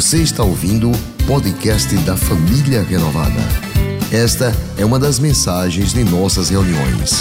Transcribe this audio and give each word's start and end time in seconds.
Você 0.00 0.22
está 0.22 0.42
ouvindo 0.42 0.90
o 0.90 1.26
podcast 1.26 1.94
da 2.06 2.16
Família 2.16 2.82
Renovada. 2.82 3.38
Esta 4.10 4.50
é 4.80 4.82
uma 4.82 4.98
das 4.98 5.18
mensagens 5.18 5.92
de 5.92 6.02
nossas 6.02 6.48
reuniões. 6.48 7.20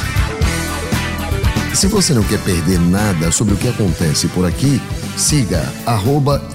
Se 1.75 1.87
você 1.87 2.13
não 2.13 2.25
quer 2.25 2.41
perder 2.41 2.79
nada 2.79 3.33
sobre 3.33 3.53
o 3.53 3.57
que 3.57 3.67
acontece 3.67 4.29
por 4.29 4.45
aqui, 4.45 4.79
siga 5.17 5.61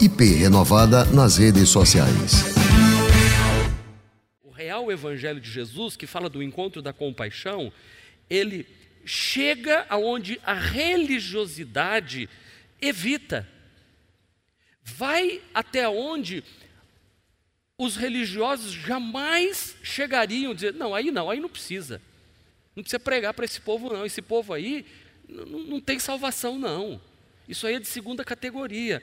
@iprenovada 0.00 1.04
nas 1.04 1.36
redes 1.36 1.68
sociais. 1.68 2.54
O 4.42 4.50
real 4.50 4.90
evangelho 4.90 5.42
de 5.42 5.50
Jesus, 5.50 5.94
que 5.94 6.06
fala 6.06 6.30
do 6.30 6.42
encontro 6.42 6.80
da 6.80 6.94
compaixão, 6.94 7.70
ele 8.30 8.66
chega 9.04 9.84
aonde 9.90 10.40
a 10.42 10.54
religiosidade 10.54 12.30
evita. 12.80 13.46
Vai 14.84 15.40
até 15.54 15.88
onde 15.88 16.44
os 17.78 17.96
religiosos 17.96 18.72
jamais 18.72 19.76
chegariam 19.82 20.52
a 20.52 20.54
dizer: 20.54 20.74
não, 20.74 20.94
aí 20.94 21.10
não, 21.10 21.30
aí 21.30 21.40
não 21.40 21.48
precisa. 21.48 22.00
Não 22.76 22.82
precisa 22.82 23.00
pregar 23.00 23.32
para 23.34 23.44
esse 23.44 23.60
povo, 23.60 23.92
não. 23.92 24.04
Esse 24.04 24.20
povo 24.20 24.52
aí 24.52 24.84
não, 25.28 25.60
não 25.60 25.80
tem 25.80 25.98
salvação, 25.98 26.58
não. 26.58 27.00
Isso 27.48 27.66
aí 27.66 27.74
é 27.74 27.80
de 27.80 27.88
segunda 27.88 28.24
categoria. 28.24 29.02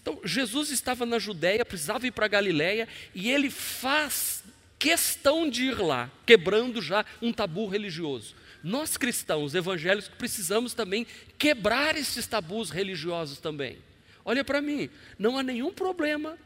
Então, 0.00 0.20
Jesus 0.24 0.70
estava 0.70 1.06
na 1.06 1.18
Judéia, 1.18 1.64
precisava 1.64 2.06
ir 2.06 2.10
para 2.10 2.26
Galiléia, 2.26 2.88
e 3.14 3.30
ele 3.30 3.50
faz 3.50 4.42
questão 4.78 5.48
de 5.48 5.66
ir 5.66 5.78
lá, 5.80 6.10
quebrando 6.26 6.82
já 6.82 7.06
um 7.20 7.32
tabu 7.32 7.68
religioso. 7.68 8.34
Nós 8.64 8.96
cristãos 8.96 9.54
evangélicos 9.54 10.08
precisamos 10.08 10.74
também 10.74 11.06
quebrar 11.38 11.96
esses 11.96 12.26
tabus 12.26 12.70
religiosos 12.70 13.38
também. 13.38 13.78
Olha 14.24 14.44
para 14.44 14.60
mim, 14.60 14.88
não 15.18 15.36
há 15.36 15.42
nenhum 15.42 15.72
problema 15.72 16.38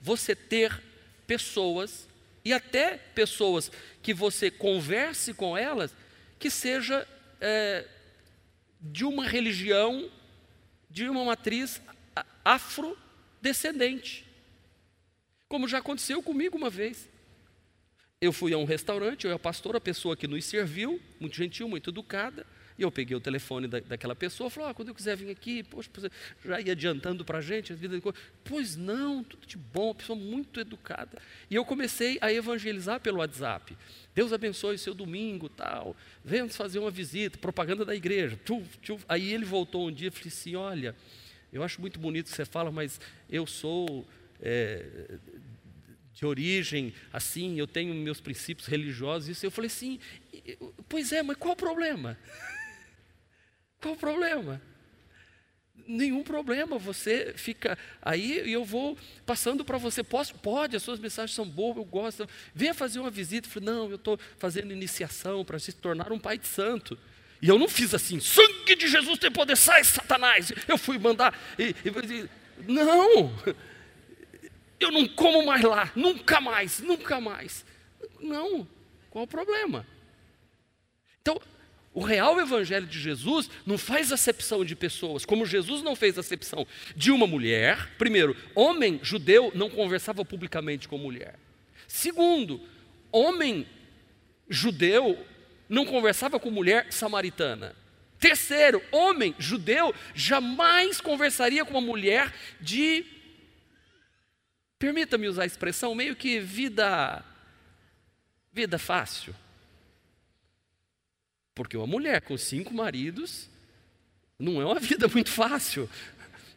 você 0.00 0.34
ter 0.34 0.82
pessoas 1.26 2.08
e 2.44 2.52
até 2.52 2.98
pessoas 3.14 3.70
que 4.02 4.12
você 4.12 4.50
converse 4.50 5.32
com 5.32 5.56
elas 5.56 5.94
que 6.38 6.50
seja 6.50 7.08
é, 7.40 7.86
de 8.80 9.04
uma 9.04 9.26
religião, 9.26 10.10
de 10.90 11.08
uma 11.08 11.24
matriz 11.24 11.80
afrodescendente. 12.44 14.26
Como 15.48 15.66
já 15.66 15.78
aconteceu 15.78 16.22
comigo 16.22 16.56
uma 16.56 16.70
vez. 16.70 17.08
Eu 18.20 18.32
fui 18.32 18.52
a 18.52 18.58
um 18.58 18.64
restaurante, 18.64 19.24
eu 19.24 19.30
e 19.30 19.34
a 19.34 19.38
pastora, 19.38 19.78
a 19.78 19.80
pessoa 19.80 20.16
que 20.16 20.26
nos 20.26 20.44
serviu, 20.44 21.00
muito 21.18 21.36
gentil, 21.36 21.68
muito 21.68 21.90
educada, 21.90 22.46
e 22.76 22.82
eu 22.82 22.90
peguei 22.90 23.16
o 23.16 23.20
telefone 23.20 23.68
da, 23.68 23.78
daquela 23.80 24.16
pessoa, 24.16 24.50
falou, 24.50 24.70
ah, 24.70 24.74
quando 24.74 24.88
eu 24.88 24.94
quiser 24.94 25.16
vir 25.16 25.30
aqui, 25.30 25.62
poxa, 25.62 25.88
já 26.44 26.60
ia 26.60 26.72
adiantando 26.72 27.24
para 27.24 27.38
a 27.38 27.40
gente, 27.40 27.72
a 27.72 27.76
vida 27.76 27.94
de 27.94 28.00
coisa. 28.00 28.18
Pois 28.42 28.76
não, 28.76 29.22
tudo 29.22 29.46
de 29.46 29.56
bom, 29.56 29.94
pessoa 29.94 30.18
muito 30.18 30.58
educada. 30.58 31.18
E 31.48 31.54
eu 31.54 31.64
comecei 31.64 32.18
a 32.20 32.32
evangelizar 32.32 33.00
pelo 33.00 33.18
WhatsApp. 33.18 33.76
Deus 34.14 34.32
abençoe 34.32 34.74
o 34.74 34.78
seu 34.78 34.94
domingo, 34.94 35.48
tal. 35.48 35.96
Vamos 36.24 36.56
fazer 36.56 36.80
uma 36.80 36.90
visita, 36.90 37.38
propaganda 37.38 37.84
da 37.84 37.94
igreja. 37.94 38.38
Tchuf, 38.44 38.78
tchuf. 38.82 39.04
Aí 39.08 39.32
ele 39.32 39.44
voltou 39.44 39.88
um 39.88 39.92
dia 39.92 40.08
e 40.08 40.10
falou 40.10 40.28
assim, 40.28 40.56
olha, 40.56 40.96
eu 41.52 41.62
acho 41.62 41.80
muito 41.80 42.00
bonito 42.00 42.26
o 42.26 42.30
que 42.30 42.36
você 42.36 42.44
fala, 42.44 42.72
mas 42.72 43.00
eu 43.30 43.46
sou 43.46 44.04
é, 44.42 44.84
de 46.12 46.26
origem 46.26 46.92
assim, 47.12 47.58
eu 47.58 47.66
tenho 47.66 47.94
meus 47.94 48.20
princípios 48.20 48.66
religiosos, 48.66 49.28
isso. 49.28 49.46
Eu 49.46 49.50
falei 49.50 49.68
assim, 49.68 49.98
pois 50.88 51.12
é, 51.12 51.22
mas 51.22 51.36
qual 51.36 51.54
o 51.54 51.56
problema? 51.56 52.18
Qual 53.84 53.94
o 53.94 53.98
problema? 53.98 54.62
Nenhum 55.86 56.22
problema, 56.22 56.78
você 56.78 57.34
fica 57.36 57.76
aí 58.00 58.42
e 58.46 58.52
eu 58.54 58.64
vou 58.64 58.96
passando 59.26 59.62
para 59.62 59.76
você. 59.76 60.02
Posso? 60.02 60.34
Pode, 60.36 60.74
as 60.74 60.82
suas 60.82 60.98
mensagens 60.98 61.34
são 61.34 61.46
boas, 61.46 61.76
eu 61.76 61.84
gosto. 61.84 62.26
Venha 62.54 62.72
fazer 62.72 62.98
uma 62.98 63.10
visita. 63.10 63.46
Eu 63.46 63.52
falei, 63.52 63.68
não, 63.68 63.90
eu 63.90 63.96
estou 63.96 64.18
fazendo 64.38 64.72
iniciação 64.72 65.44
para 65.44 65.58
se 65.58 65.70
tornar 65.74 66.10
um 66.10 66.18
pai 66.18 66.38
de 66.38 66.46
santo. 66.46 66.98
E 67.42 67.48
eu 67.48 67.58
não 67.58 67.68
fiz 67.68 67.92
assim, 67.92 68.18
sangue 68.20 68.74
de 68.74 68.88
Jesus 68.88 69.18
tem 69.18 69.30
poder, 69.30 69.54
sai 69.54 69.84
Satanás. 69.84 70.50
Eu 70.66 70.78
fui 70.78 70.98
mandar. 70.98 71.38
E, 71.58 71.74
e, 71.84 72.28
não! 72.66 73.30
Eu 74.80 74.90
não 74.90 75.06
como 75.06 75.44
mais 75.44 75.62
lá, 75.62 75.92
nunca 75.94 76.40
mais, 76.40 76.80
nunca 76.80 77.20
mais. 77.20 77.66
Não, 78.18 78.66
qual 79.10 79.24
o 79.24 79.28
problema? 79.28 79.86
Então, 81.20 81.38
o 81.94 82.02
real 82.02 82.40
evangelho 82.40 82.86
de 82.86 82.98
Jesus 82.98 83.48
não 83.64 83.78
faz 83.78 84.10
acepção 84.10 84.64
de 84.64 84.74
pessoas, 84.74 85.24
como 85.24 85.46
Jesus 85.46 85.80
não 85.80 85.94
fez 85.94 86.18
acepção 86.18 86.66
de 86.96 87.12
uma 87.12 87.24
mulher. 87.24 87.88
Primeiro, 87.96 88.36
homem 88.52 88.98
judeu 89.00 89.52
não 89.54 89.70
conversava 89.70 90.24
publicamente 90.24 90.88
com 90.88 90.98
mulher. 90.98 91.38
Segundo, 91.86 92.60
homem 93.12 93.64
judeu 94.48 95.24
não 95.68 95.86
conversava 95.86 96.40
com 96.40 96.50
mulher 96.50 96.92
samaritana. 96.92 97.76
Terceiro, 98.18 98.82
homem 98.90 99.32
judeu 99.38 99.94
jamais 100.14 101.00
conversaria 101.00 101.64
com 101.64 101.72
uma 101.72 101.80
mulher 101.80 102.34
de 102.60 103.06
permita-me 104.78 105.28
usar 105.28 105.44
a 105.44 105.46
expressão, 105.46 105.94
meio 105.94 106.16
que 106.16 106.40
vida 106.40 107.24
vida 108.52 108.78
fácil. 108.78 109.34
Porque 111.54 111.76
uma 111.76 111.86
mulher 111.86 112.20
com 112.22 112.36
cinco 112.36 112.74
maridos 112.74 113.48
não 114.38 114.60
é 114.60 114.64
uma 114.64 114.80
vida 114.80 115.06
muito 115.08 115.30
fácil. 115.30 115.88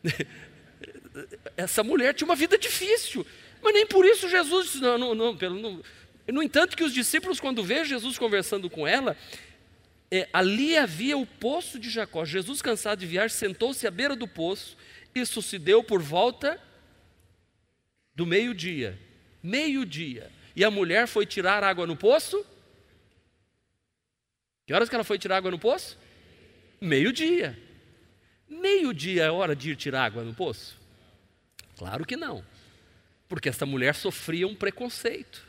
Essa 1.56 1.84
mulher 1.84 2.14
tinha 2.14 2.28
uma 2.28 2.36
vida 2.36 2.58
difícil, 2.58 3.26
mas 3.62 3.74
nem 3.74 3.86
por 3.86 4.06
isso 4.06 4.30
Jesus 4.30 4.76
não, 4.76 4.98
não, 4.98 5.16
não, 5.16 5.34
não 5.34 5.84
no 6.32 6.44
entanto 6.44 6.76
que 6.76 6.84
os 6.84 6.94
discípulos 6.94 7.40
quando 7.40 7.64
vê 7.64 7.86
Jesus 7.86 8.18
conversando 8.18 8.70
com 8.70 8.86
ela, 8.86 9.16
é, 10.12 10.28
ali 10.34 10.78
havia 10.78 11.18
o 11.18 11.26
poço 11.26 11.80
de 11.80 11.90
Jacó. 11.90 12.26
Jesus 12.26 12.62
cansado 12.62 13.00
de 13.00 13.06
viajar 13.06 13.30
sentou-se 13.30 13.86
à 13.88 13.92
beira 13.92 14.16
do 14.16 14.28
poço. 14.28 14.78
Isso 15.16 15.42
se 15.42 15.58
deu 15.58 15.84
por 15.84 16.02
volta 16.02 16.62
do 18.14 18.26
meio-dia. 18.26 19.00
Meio-dia. 19.42 20.32
E 20.56 20.64
a 20.64 20.72
mulher 20.72 21.08
foi 21.08 21.26
tirar 21.26 21.64
água 21.64 21.88
no 21.88 21.96
poço? 21.96 22.46
Que 24.68 24.74
horas 24.74 24.90
que 24.90 24.96
ela 24.96 25.06
foi 25.06 25.18
tirar 25.18 25.38
água 25.38 25.50
no 25.50 25.58
poço? 25.58 25.98
Meio-dia. 26.82 27.58
Meio-dia 28.50 29.24
é 29.24 29.32
hora 29.32 29.56
de 29.56 29.72
ir 29.72 29.78
tirar 29.78 30.04
água 30.04 30.24
no 30.24 30.34
poço? 30.34 30.78
Claro 31.78 32.06
que 32.06 32.18
não. 32.18 32.44
Porque 33.30 33.48
essa 33.48 33.66
mulher 33.66 33.96
sofria 33.96 34.46
um 34.46 34.54
preconceito. 34.54 35.48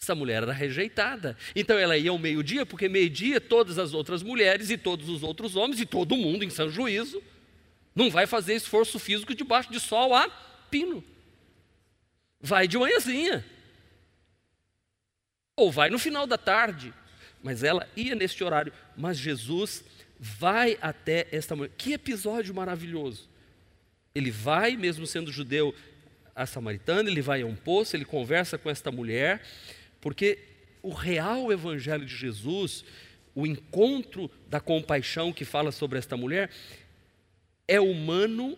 Essa 0.00 0.14
mulher 0.14 0.42
era 0.42 0.52
rejeitada. 0.52 1.34
Então 1.56 1.78
ela 1.78 1.96
ia 1.96 2.10
ao 2.10 2.18
meio-dia, 2.18 2.66
porque 2.66 2.90
meio-dia 2.90 3.40
todas 3.40 3.78
as 3.78 3.94
outras 3.94 4.22
mulheres 4.22 4.68
e 4.68 4.76
todos 4.76 5.08
os 5.08 5.22
outros 5.22 5.56
homens 5.56 5.80
e 5.80 5.86
todo 5.86 6.14
mundo 6.14 6.44
em 6.44 6.50
sã 6.50 6.68
juízo 6.68 7.22
não 7.94 8.10
vai 8.10 8.26
fazer 8.26 8.54
esforço 8.54 8.98
físico 8.98 9.34
debaixo 9.34 9.72
de 9.72 9.80
sol 9.80 10.14
a 10.14 10.28
pino. 10.70 11.02
Vai 12.38 12.68
de 12.68 12.76
manhãzinha. 12.76 13.42
Ou 15.56 15.72
vai 15.72 15.88
no 15.88 15.98
final 15.98 16.26
da 16.26 16.36
tarde. 16.36 16.92
Mas 17.44 17.62
ela 17.62 17.86
ia 17.94 18.14
neste 18.14 18.42
horário. 18.42 18.72
Mas 18.96 19.18
Jesus 19.18 19.84
vai 20.18 20.78
até 20.80 21.28
esta 21.30 21.54
mulher. 21.54 21.70
Que 21.76 21.92
episódio 21.92 22.54
maravilhoso. 22.54 23.28
Ele 24.14 24.30
vai, 24.30 24.76
mesmo 24.76 25.06
sendo 25.06 25.30
judeu, 25.30 25.74
a 26.34 26.46
samaritana, 26.46 27.10
ele 27.10 27.20
vai 27.20 27.42
a 27.42 27.46
um 27.46 27.54
poço, 27.54 27.94
ele 27.94 28.06
conversa 28.06 28.56
com 28.56 28.70
esta 28.70 28.90
mulher, 28.90 29.42
porque 30.00 30.38
o 30.82 30.90
real 30.90 31.52
evangelho 31.52 32.06
de 32.06 32.16
Jesus, 32.16 32.82
o 33.34 33.46
encontro 33.46 34.30
da 34.48 34.58
compaixão 34.58 35.30
que 35.30 35.44
fala 35.44 35.70
sobre 35.70 35.98
esta 35.98 36.16
mulher, 36.16 36.50
é 37.68 37.78
humano 37.78 38.56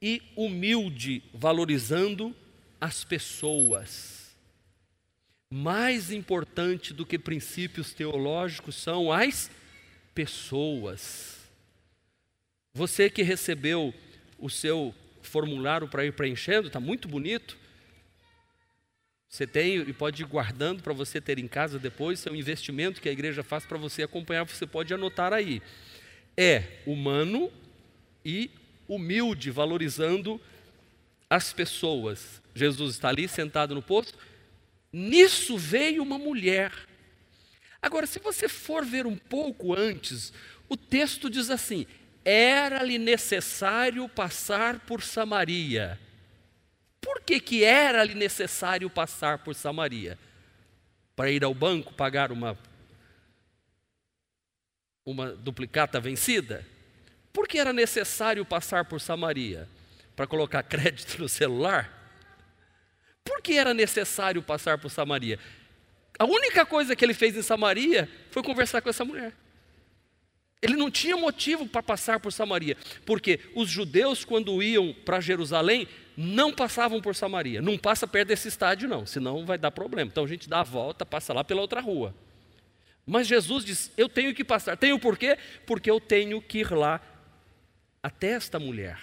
e 0.00 0.22
humilde, 0.34 1.22
valorizando 1.34 2.34
as 2.80 3.04
pessoas. 3.04 4.21
Mais 5.54 6.10
importante 6.10 6.94
do 6.94 7.04
que 7.04 7.18
princípios 7.18 7.92
teológicos 7.92 8.74
são 8.74 9.12
as 9.12 9.50
pessoas. 10.14 11.40
Você 12.72 13.10
que 13.10 13.22
recebeu 13.22 13.92
o 14.38 14.48
seu 14.48 14.94
formulário 15.20 15.86
para 15.86 16.06
ir 16.06 16.14
preenchendo, 16.14 16.68
está 16.68 16.80
muito 16.80 17.06
bonito. 17.06 17.58
Você 19.28 19.46
tem 19.46 19.76
e 19.76 19.92
pode 19.92 20.22
ir 20.22 20.24
guardando 20.24 20.82
para 20.82 20.94
você 20.94 21.20
ter 21.20 21.38
em 21.38 21.46
casa 21.46 21.78
depois, 21.78 22.20
isso 22.20 22.30
é 22.30 22.32
um 22.32 22.36
investimento 22.36 23.02
que 23.02 23.10
a 23.10 23.12
igreja 23.12 23.42
faz 23.42 23.66
para 23.66 23.76
você 23.76 24.02
acompanhar, 24.02 24.44
você 24.44 24.66
pode 24.66 24.94
anotar 24.94 25.34
aí. 25.34 25.60
É 26.34 26.78
humano 26.86 27.52
e 28.24 28.50
humilde, 28.88 29.50
valorizando 29.50 30.40
as 31.28 31.52
pessoas. 31.52 32.40
Jesus 32.54 32.94
está 32.94 33.10
ali 33.10 33.28
sentado 33.28 33.74
no 33.74 33.82
poço. 33.82 34.14
Nisso 34.92 35.56
veio 35.56 36.02
uma 36.02 36.18
mulher. 36.18 36.72
Agora, 37.80 38.06
se 38.06 38.18
você 38.18 38.48
for 38.48 38.84
ver 38.84 39.06
um 39.06 39.16
pouco 39.16 39.74
antes, 39.74 40.32
o 40.68 40.76
texto 40.76 41.30
diz 41.30 41.48
assim: 41.48 41.86
era-lhe 42.24 42.98
necessário 42.98 44.08
passar 44.08 44.80
por 44.80 45.02
Samaria. 45.02 45.98
Por 47.00 47.20
que, 47.22 47.40
que 47.40 47.64
era 47.64 48.04
lhe 48.04 48.14
necessário 48.14 48.88
passar 48.88 49.38
por 49.38 49.54
Samaria? 49.54 50.18
Para 51.16 51.30
ir 51.30 51.42
ao 51.42 51.52
banco 51.52 51.92
pagar 51.92 52.30
uma, 52.30 52.56
uma 55.04 55.32
duplicata 55.32 55.98
vencida? 56.00 56.64
Por 57.32 57.48
que 57.48 57.58
era 57.58 57.72
necessário 57.72 58.44
passar 58.44 58.84
por 58.84 59.00
Samaria? 59.00 59.68
Para 60.14 60.26
colocar 60.26 60.62
crédito 60.64 61.20
no 61.20 61.28
celular? 61.28 62.01
Por 63.24 63.40
que 63.40 63.54
era 63.54 63.72
necessário 63.72 64.42
passar 64.42 64.78
por 64.78 64.90
Samaria? 64.90 65.38
A 66.18 66.24
única 66.24 66.66
coisa 66.66 66.94
que 66.94 67.04
ele 67.04 67.14
fez 67.14 67.36
em 67.36 67.42
Samaria 67.42 68.08
foi 68.30 68.42
conversar 68.42 68.80
com 68.80 68.88
essa 68.88 69.04
mulher. 69.04 69.32
Ele 70.60 70.76
não 70.76 70.90
tinha 70.90 71.16
motivo 71.16 71.66
para 71.66 71.82
passar 71.82 72.20
por 72.20 72.32
Samaria, 72.32 72.76
porque 73.04 73.40
os 73.54 73.68
judeus, 73.68 74.24
quando 74.24 74.62
iam 74.62 74.94
para 75.04 75.20
Jerusalém, 75.20 75.88
não 76.16 76.52
passavam 76.52 77.00
por 77.00 77.16
Samaria. 77.16 77.60
Não 77.60 77.76
passa 77.76 78.06
perto 78.06 78.28
desse 78.28 78.46
estádio, 78.46 78.88
não, 78.88 79.04
senão 79.04 79.44
vai 79.44 79.58
dar 79.58 79.72
problema. 79.72 80.08
Então 80.10 80.24
a 80.24 80.28
gente 80.28 80.48
dá 80.48 80.60
a 80.60 80.64
volta, 80.64 81.04
passa 81.04 81.32
lá 81.32 81.42
pela 81.42 81.60
outra 81.60 81.80
rua. 81.80 82.14
Mas 83.04 83.26
Jesus 83.26 83.64
diz: 83.64 83.90
Eu 83.96 84.08
tenho 84.08 84.32
que 84.32 84.44
passar. 84.44 84.76
Tenho 84.76 84.98
por 84.98 85.18
quê? 85.18 85.36
Porque 85.66 85.90
eu 85.90 85.98
tenho 85.98 86.40
que 86.40 86.58
ir 86.58 86.70
lá 86.70 87.00
até 88.00 88.28
esta 88.28 88.60
mulher. 88.60 89.00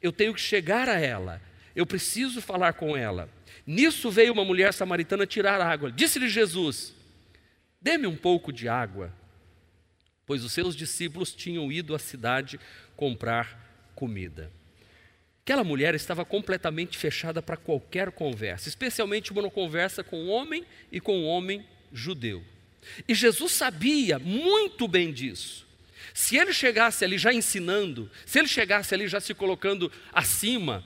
Eu 0.00 0.12
tenho 0.12 0.32
que 0.32 0.40
chegar 0.40 0.88
a 0.88 0.98
ela. 0.98 1.42
Eu 1.74 1.84
preciso 1.84 2.40
falar 2.40 2.72
com 2.72 2.96
ela. 2.96 3.28
Nisso 3.66 4.10
veio 4.10 4.32
uma 4.32 4.44
mulher 4.44 4.72
samaritana 4.72 5.26
tirar 5.26 5.60
água. 5.60 5.90
Disse-lhe 5.90 6.28
Jesus: 6.28 6.94
Dê-me 7.80 8.06
um 8.06 8.16
pouco 8.16 8.52
de 8.52 8.68
água 8.68 9.12
pois 10.26 10.44
os 10.44 10.52
seus 10.52 10.74
discípulos 10.74 11.32
tinham 11.32 11.70
ido 11.70 11.94
à 11.94 11.98
cidade 11.98 12.58
comprar 12.96 13.90
comida. 13.94 14.50
Aquela 15.44 15.62
mulher 15.62 15.94
estava 15.94 16.24
completamente 16.24 16.98
fechada 16.98 17.40
para 17.40 17.56
qualquer 17.56 18.10
conversa, 18.10 18.68
especialmente 18.68 19.30
uma 19.30 19.48
conversa 19.48 20.02
com 20.02 20.24
um 20.24 20.28
homem 20.28 20.66
e 20.90 21.00
com 21.00 21.16
um 21.20 21.26
homem 21.26 21.64
judeu. 21.92 22.42
E 23.06 23.14
Jesus 23.14 23.52
sabia 23.52 24.18
muito 24.18 24.88
bem 24.88 25.12
disso. 25.12 25.64
Se 26.12 26.36
ele 26.36 26.52
chegasse 26.52 27.04
ali 27.04 27.16
já 27.16 27.32
ensinando, 27.32 28.10
se 28.24 28.40
ele 28.40 28.48
chegasse 28.48 28.92
ali 28.92 29.06
já 29.06 29.20
se 29.20 29.32
colocando 29.34 29.90
acima, 30.12 30.84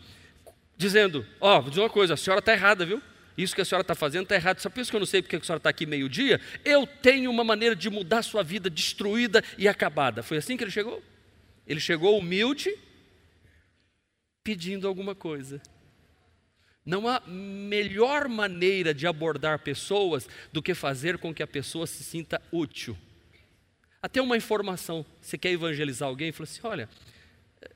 dizendo: 0.81 1.27
Ó, 1.39 1.59
oh, 1.59 1.61
vou 1.61 1.71
dizer 1.71 1.83
uma 1.83 1.91
coisa, 1.91 2.15
a 2.15 2.17
senhora 2.17 2.41
está 2.41 2.53
errada, 2.53 2.87
viu? 2.87 3.03
isso 3.37 3.55
que 3.55 3.61
a 3.63 3.65
senhora 3.65 3.83
está 3.83 3.95
fazendo 3.95 4.25
está 4.25 4.35
errado. 4.35 4.61
Só 4.61 4.69
por 4.69 4.81
isso 4.81 4.91
que 4.91 4.97
eu 4.97 5.01
não 5.01 5.07
sei 5.07 5.23
porque 5.23 5.37
a 5.37 5.41
senhora 5.41 5.59
está 5.59 5.71
aqui 5.71 5.87
meio-dia. 5.87 6.41
Eu 6.65 6.87
tenho 6.87 7.31
uma 7.31 7.45
maneira 7.45 7.75
de 7.75 7.89
mudar 7.89 8.23
sua 8.23 8.43
vida 8.43 8.69
destruída 8.69 9.43
e 9.57 9.67
acabada. 9.67 10.23
Foi 10.23 10.37
assim 10.37 10.57
que 10.57 10.65
ele 10.65 10.71
chegou? 10.71 11.03
Ele 11.67 11.81
chegou 11.81 12.19
humilde, 12.19 12.77
pedindo 14.45 14.87
alguma 14.87 15.15
coisa. 15.15 15.63
Não 16.85 17.09
há 17.09 17.23
melhor 17.27 18.29
maneira 18.29 18.93
de 18.93 19.07
abordar 19.07 19.61
pessoas 19.61 20.29
do 20.53 20.63
que 20.63 20.75
fazer 20.75 21.17
com 21.17 21.33
que 21.33 21.43
a 21.43 21.47
pessoa 21.47 21.87
se 21.87 22.03
sinta 22.03 22.43
útil. 22.53 22.97
Até 24.03 24.21
uma 24.21 24.37
informação, 24.37 25.05
você 25.21 25.39
quer 25.39 25.51
evangelizar 25.51 26.09
alguém 26.09 26.33
fala 26.33 26.45
assim: 26.45 26.61
olha, 26.65 26.89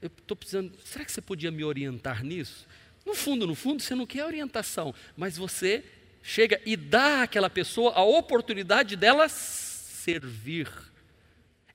eu 0.01 0.09
estou 0.09 0.37
precisando, 0.37 0.73
será 0.85 1.05
que 1.05 1.13
você 1.13 1.21
podia 1.21 1.51
me 1.51 1.65
orientar 1.65 2.25
nisso? 2.25 2.67
No 3.05 3.15
fundo, 3.15 3.47
no 3.47 3.55
fundo, 3.55 3.83
você 3.83 3.95
não 3.95 4.07
quer 4.07 4.25
orientação, 4.25 4.95
mas 5.17 5.37
você 5.37 5.85
chega 6.23 6.61
e 6.65 6.77
dá 6.77 7.23
àquela 7.23 7.51
pessoa 7.51 7.93
a 7.95 8.03
oportunidade 8.03 8.97
dela 8.97 9.29
servir. 9.29 10.69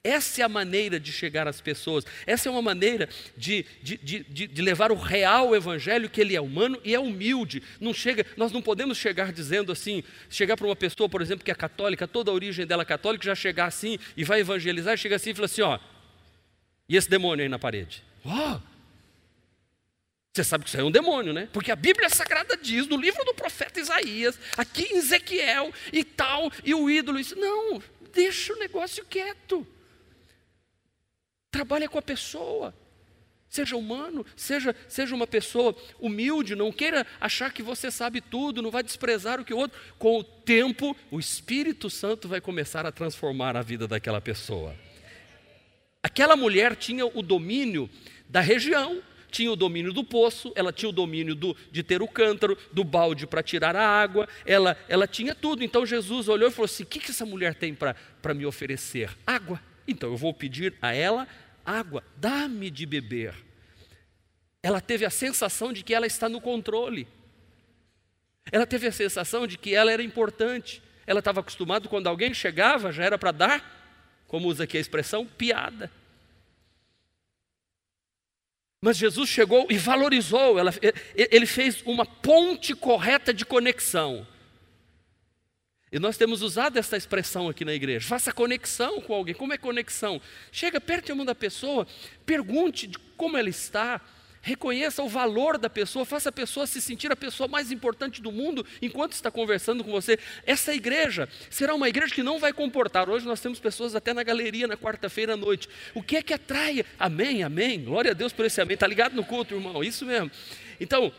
Essa 0.02 0.42
é 0.42 0.46
a 0.46 0.50
maneira 0.50 0.98
de 0.98 1.12
chegar 1.12 1.46
às 1.46 1.60
pessoas, 1.60 2.06
essa 2.26 2.48
é 2.48 2.52
uma 2.52 2.62
maneira 2.62 3.10
de, 3.36 3.66
de, 3.84 3.98
de, 3.98 4.48
de, 4.48 4.62
levar 4.62 4.94
o 4.94 4.96
real 4.96 5.54
evangelho, 5.54 6.10
que 6.10 6.22
ele 6.22 6.38
é 6.38 6.42
humano 6.42 6.80
e 6.86 6.96
é 6.96 7.00
humilde. 7.00 7.62
Não 7.82 7.94
chega, 7.94 8.26
nós 8.38 8.52
não 8.54 8.62
podemos 8.62 8.98
chegar 8.98 9.34
dizendo 9.34 9.74
assim, 9.74 10.02
chegar 10.30 10.56
para 10.56 10.66
uma 10.66 10.76
pessoa, 10.76 11.10
por 11.10 11.22
exemplo, 11.22 11.44
que 11.44 11.52
é 11.52 11.56
católica, 11.56 12.08
toda 12.08 12.32
a 12.32 12.34
origem 12.34 12.66
dela 12.66 12.84
é 12.84 12.86
católica, 12.86 13.26
já 13.26 13.36
chegar 13.36 13.66
assim 13.66 14.00
e 14.16 14.24
vai 14.24 14.40
evangelizar, 14.40 14.96
chega 14.96 15.18
assim 15.18 15.32
e 15.32 15.34
fala 15.34 15.46
assim: 15.48 15.62
ó, 15.62 15.78
e 16.88 16.96
esse 16.96 17.10
demônio 17.10 17.44
aí 17.44 17.50
na 17.50 17.60
parede? 17.60 18.02
Ó, 18.24 18.56
oh, 18.56 18.62
você 20.34 20.44
sabe 20.44 20.64
que 20.64 20.70
isso 20.70 20.80
é 20.80 20.84
um 20.84 20.92
demônio, 20.92 21.34
né? 21.34 21.50
Porque 21.52 21.72
a 21.72 21.76
Bíblia 21.76 22.10
Sagrada 22.10 22.56
diz, 22.56 22.88
no 22.88 22.98
livro 22.98 23.24
do 23.26 23.34
profeta 23.34 23.80
Isaías, 23.80 24.38
aqui 24.56 24.84
em 24.84 24.98
Ezequiel 24.98 25.74
e 25.92 26.04
tal, 26.04 26.52
e 26.64 26.74
o 26.74 26.90
ídolo, 26.90 27.20
isso. 27.20 27.36
Não, 27.36 27.82
deixa 28.14 28.54
o 28.54 28.60
negócio 28.60 29.04
quieto. 29.06 29.66
Trabalha 31.52 31.90
com 31.90 31.98
a 31.98 32.02
pessoa. 32.02 32.76
Seja 33.50 33.76
humano, 33.76 34.24
seja, 34.36 34.76
seja 34.88 35.16
uma 35.16 35.26
pessoa 35.26 35.76
humilde, 36.00 36.56
não 36.56 36.72
queira 36.72 37.06
achar 37.20 37.52
que 37.52 37.64
você 37.64 37.90
sabe 37.90 38.22
tudo, 38.22 38.62
não 38.62 38.70
vai 38.70 38.84
desprezar 38.84 39.42
o 39.42 39.44
que 39.44 39.56
o 39.56 39.58
outro. 39.58 39.80
Com 39.98 40.20
o 40.20 40.24
tempo, 40.24 40.96
o 41.10 41.20
Espírito 41.20 41.90
Santo 41.90 42.28
vai 42.28 42.40
começar 42.40 42.86
a 42.86 42.92
transformar 42.92 43.58
a 43.58 43.64
vida 43.64 43.88
daquela 43.88 44.22
pessoa. 44.22 44.76
Aquela 46.04 46.36
mulher 46.36 46.76
tinha 46.76 47.08
o 47.08 47.24
domínio 47.24 47.90
da 48.30 48.40
região, 48.40 49.02
tinha 49.30 49.52
o 49.52 49.56
domínio 49.56 49.94
do 49.94 50.04
poço, 50.04 50.52
ela 50.56 50.72
tinha 50.74 50.90
o 50.90 50.94
domínio 50.94 51.36
do, 51.36 51.56
de 51.72 51.84
ter 51.84 52.02
o 52.02 52.08
cântaro, 52.08 52.58
do 52.72 52.84
balde 52.84 53.28
para 53.28 53.44
tirar 53.44 53.76
a 53.76 53.88
água, 53.88 54.28
ela, 54.46 54.78
ela 54.88 55.08
tinha 55.08 55.34
tudo. 55.34 55.64
Então 55.64 55.86
Jesus 55.86 56.28
olhou 56.28 56.50
e 56.50 56.52
falou 56.52 56.66
assim: 56.66 56.84
O 56.84 56.86
que, 56.86 57.00
que 57.00 57.12
essa 57.12 57.26
mulher 57.26 57.56
tem 57.56 57.74
para 57.74 58.34
me 58.34 58.46
oferecer? 58.46 59.16
Água. 59.26 59.62
Então 59.88 60.10
eu 60.10 60.18
vou 60.18 60.34
pedir 60.34 60.74
a 60.82 60.94
ela 60.94 61.28
água, 61.66 62.04
dá-me 62.18 62.70
de 62.72 62.86
beber. 62.86 63.36
Ela 64.62 64.82
teve 64.82 65.06
a 65.06 65.10
sensação 65.10 65.72
de 65.72 65.84
que 65.84 65.94
ela 65.94 66.08
está 66.08 66.28
no 66.28 66.42
controle. 66.42 67.08
Ela 68.52 68.66
teve 68.66 68.88
a 68.88 68.92
sensação 68.92 69.46
de 69.46 69.58
que 69.58 69.74
ela 69.74 69.92
era 69.92 70.02
importante. 70.02 70.82
Ela 71.06 71.20
estava 71.20 71.40
acostumada 71.40 71.88
quando 71.88 72.08
alguém 72.08 72.34
chegava, 72.34 72.92
já 72.92 73.04
era 73.04 73.18
para 73.18 73.32
dar, 73.32 74.26
como 74.28 74.48
usa 74.48 74.64
aqui 74.64 74.78
a 74.78 74.82
expressão, 74.82 75.26
piada. 75.26 75.92
Mas 78.82 78.98
Jesus 78.98 79.30
chegou 79.30 79.68
e 79.70 79.78
valorizou, 79.78 80.58
ela, 80.58 80.74
ele 81.16 81.46
fez 81.46 81.82
uma 81.86 82.06
ponte 82.06 82.74
correta 82.74 83.34
de 83.34 83.46
conexão. 83.46 84.26
E 85.92 86.00
nós 86.00 86.18
temos 86.18 86.42
usado 86.42 86.78
essa 86.78 86.96
expressão 86.96 87.50
aqui 87.50 87.66
na 87.66 87.74
igreja. 87.74 88.08
Faça 88.08 88.32
conexão 88.32 89.02
com 89.02 89.14
alguém. 89.14 89.34
Como 89.34 89.52
é 89.52 89.58
conexão? 89.58 90.22
Chega 90.52 90.80
perto 90.80 91.08
de 91.08 91.12
uma 91.12 91.26
da 91.26 91.36
pessoa, 91.36 91.88
pergunte 92.26 92.90
como 93.18 93.36
ela 93.36 93.50
está, 93.50 94.00
Reconheça 94.42 95.04
o 95.04 95.10
valor 95.10 95.58
da 95.58 95.70
pessoa, 95.70 96.06
faça 96.06 96.30
a 96.30 96.32
pessoa 96.32 96.66
se 96.66 96.82
sentir 96.82 97.12
a 97.12 97.16
pessoa 97.16 97.48
mais 97.48 97.72
importante 97.72 98.22
do 98.22 98.32
mundo 98.32 98.66
enquanto 98.82 99.14
está 99.14 99.30
conversando 99.30 99.84
com 99.84 99.92
você. 99.92 100.18
Essa 100.46 100.74
igreja 100.74 101.28
será 101.50 101.76
uma 101.76 101.90
igreja 101.90 102.14
que 102.14 102.24
não 102.24 102.40
vai 102.40 102.54
comportar. 102.54 103.10
Hoje 103.10 103.26
nós 103.26 103.42
temos 103.42 103.60
pessoas 103.60 103.96
até 103.96 104.14
na 104.14 104.24
galeria 104.24 104.68
na 104.68 104.78
quarta-feira 104.78 105.34
à 105.34 105.38
noite. 105.38 105.68
O 105.94 106.02
que 106.02 106.16
é 106.16 106.22
que 106.22 106.34
atrai? 106.34 106.86
Amém, 106.98 107.44
amém. 107.44 107.84
Glória 107.84 108.12
a 108.12 108.14
Deus 108.14 108.32
por 108.32 108.46
esse 108.46 108.62
amém. 108.62 108.76
Está 108.76 108.88
ligado 108.88 109.14
no 109.14 109.26
culto, 109.26 109.56
irmão? 109.56 109.84
Isso 109.84 110.06
mesmo. 110.06 110.32
Então, 110.80 111.12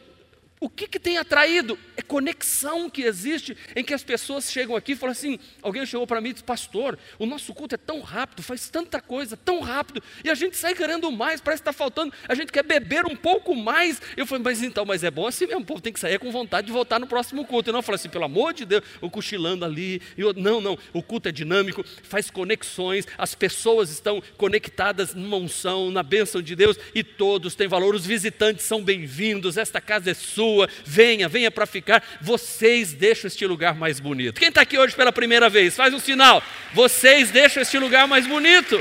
o 0.61 0.69
que, 0.69 0.87
que 0.87 1.00
tem 1.00 1.17
atraído? 1.17 1.79
É 1.97 2.02
conexão 2.02 2.90
que 2.90 3.02
existe 3.02 3.57
em 3.75 3.83
que 3.83 3.95
as 3.95 4.05
pessoas 4.05 4.52
chegam 4.52 4.76
aqui 4.76 4.93
e 4.93 4.97
falam 4.97 5.12
assim: 5.12 5.38
alguém 5.62 5.87
chegou 5.87 6.07
para 6.07 6.21
mim 6.21 6.29
e 6.29 6.33
disse, 6.35 6.45
pastor, 6.45 6.99
o 7.19 7.25
nosso 7.25 7.55
culto 7.55 7.76
é 7.76 7.79
tão 7.79 8.02
rápido, 8.02 8.43
faz 8.43 8.69
tanta 8.69 9.00
coisa, 9.00 9.38
tão 9.38 9.61
rápido, 9.61 10.02
e 10.23 10.29
a 10.29 10.35
gente 10.35 10.59
sai 10.59 10.75
querendo 10.75 11.11
mais, 11.11 11.40
parece 11.40 11.62
que 11.62 11.71
está 11.71 11.73
faltando, 11.73 12.12
a 12.29 12.35
gente 12.35 12.52
quer 12.52 12.62
beber 12.62 13.07
um 13.07 13.17
pouco 13.17 13.57
mais. 13.57 14.02
Eu 14.14 14.26
falei, 14.26 14.45
mas 14.45 14.62
então, 14.62 14.85
mas 14.85 15.02
é 15.02 15.11
bom 15.11 15.26
assim 15.26 15.47
mesmo, 15.47 15.62
o 15.62 15.64
povo 15.64 15.81
tem 15.81 15.95
que 15.95 16.00
sair 16.00 16.19
com 16.19 16.31
vontade 16.31 16.67
de 16.67 16.73
voltar 16.73 17.00
no 17.00 17.07
próximo 17.07 17.47
culto. 17.47 17.71
E 17.71 17.73
não, 17.73 17.81
falei 17.81 17.97
assim, 17.97 18.11
pelo 18.11 18.25
amor 18.25 18.52
de 18.52 18.67
Deus, 18.67 18.85
o 19.00 19.09
cochilando 19.09 19.64
ali. 19.64 20.02
Eu, 20.17 20.35
não, 20.35 20.61
não, 20.61 20.79
o 20.93 21.02
culto 21.02 21.29
é 21.29 21.33
dinâmico, 21.33 21.83
faz 22.02 22.31
conexões, 22.31 23.07
as 23.17 23.35
pessoas 23.35 23.90
estão 23.90 24.23
conectadas 24.37 25.14
numa 25.14 25.38
unção, 25.38 25.90
na 25.90 26.02
bênção 26.02 26.43
de 26.43 26.55
Deus, 26.55 26.76
e 26.95 27.02
todos 27.02 27.55
têm 27.55 27.67
valor, 27.67 27.95
os 27.95 28.05
visitantes 28.05 28.67
são 28.67 28.83
bem-vindos, 28.83 29.57
esta 29.57 29.81
casa 29.81 30.11
é 30.11 30.14
sua 30.14 30.50
sua, 30.50 30.69
venha, 30.85 31.28
venha 31.28 31.50
para 31.50 31.66
ficar. 31.66 32.02
Vocês 32.21 32.92
deixam 32.92 33.28
este 33.28 33.47
lugar 33.47 33.75
mais 33.75 34.00
bonito. 34.00 34.40
Quem 34.40 34.49
está 34.49 34.62
aqui 34.62 34.76
hoje 34.76 34.95
pela 34.97 35.12
primeira 35.12 35.49
vez, 35.49 35.76
faz 35.76 35.95
um 35.95 36.00
sinal. 36.00 36.42
Vocês 36.75 37.30
deixam 37.30 37.62
este 37.62 37.78
lugar 37.78 38.09
mais 38.09 38.26
bonito. 38.26 38.80